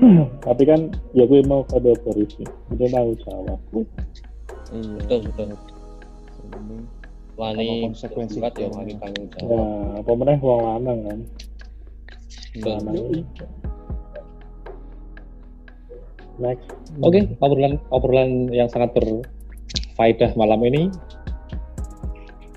tapi 0.46 0.62
kan 0.64 0.92
ya 1.12 1.24
gue 1.24 1.40
mau 1.44 1.64
kode 1.66 1.92
polisi 2.00 2.44
dia 2.76 2.88
mau 2.92 3.12
jawab 3.24 3.60
Iya. 4.70 5.02
Betul, 5.02 5.18
betul. 5.26 5.48
Ini 5.50 6.76
Wani 7.34 7.66
konsekuensi 7.90 8.38
buat 8.38 8.54
ya 8.54 8.68
itu? 8.68 8.76
wani 8.76 8.92
tanggung 9.00 9.26
ya 9.26 9.42
jawab. 9.42 9.98
apa 9.98 10.10
meneh 10.14 10.38
wong 10.38 10.60
lanang 10.62 10.98
kan 11.08 11.18
lanang 12.60 12.96
next 16.38 16.68
Oke, 17.02 17.20
obrolan 17.38 17.76
obrolan 17.90 18.30
yang 18.50 18.66
sangat 18.66 18.90
berfaedah 18.96 20.32
malam 20.34 20.58
ini. 20.64 20.88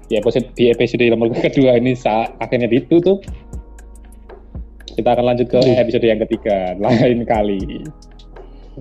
Di 0.07 0.17
episode 0.17 0.47
di 0.55 0.71
episode 0.71 1.03
nomor 1.09 1.29
kedua 1.35 1.77
ini 1.77 1.93
saat 1.93 2.31
akhirnya 2.39 2.65
ditutup. 2.67 3.21
Kita 4.93 5.09
akan 5.17 5.25
lanjut 5.33 5.47
ke 5.49 5.57
episode 5.57 6.05
yang 6.05 6.21
ketiga 6.21 6.77
lain 6.77 7.25
kali. 7.25 7.81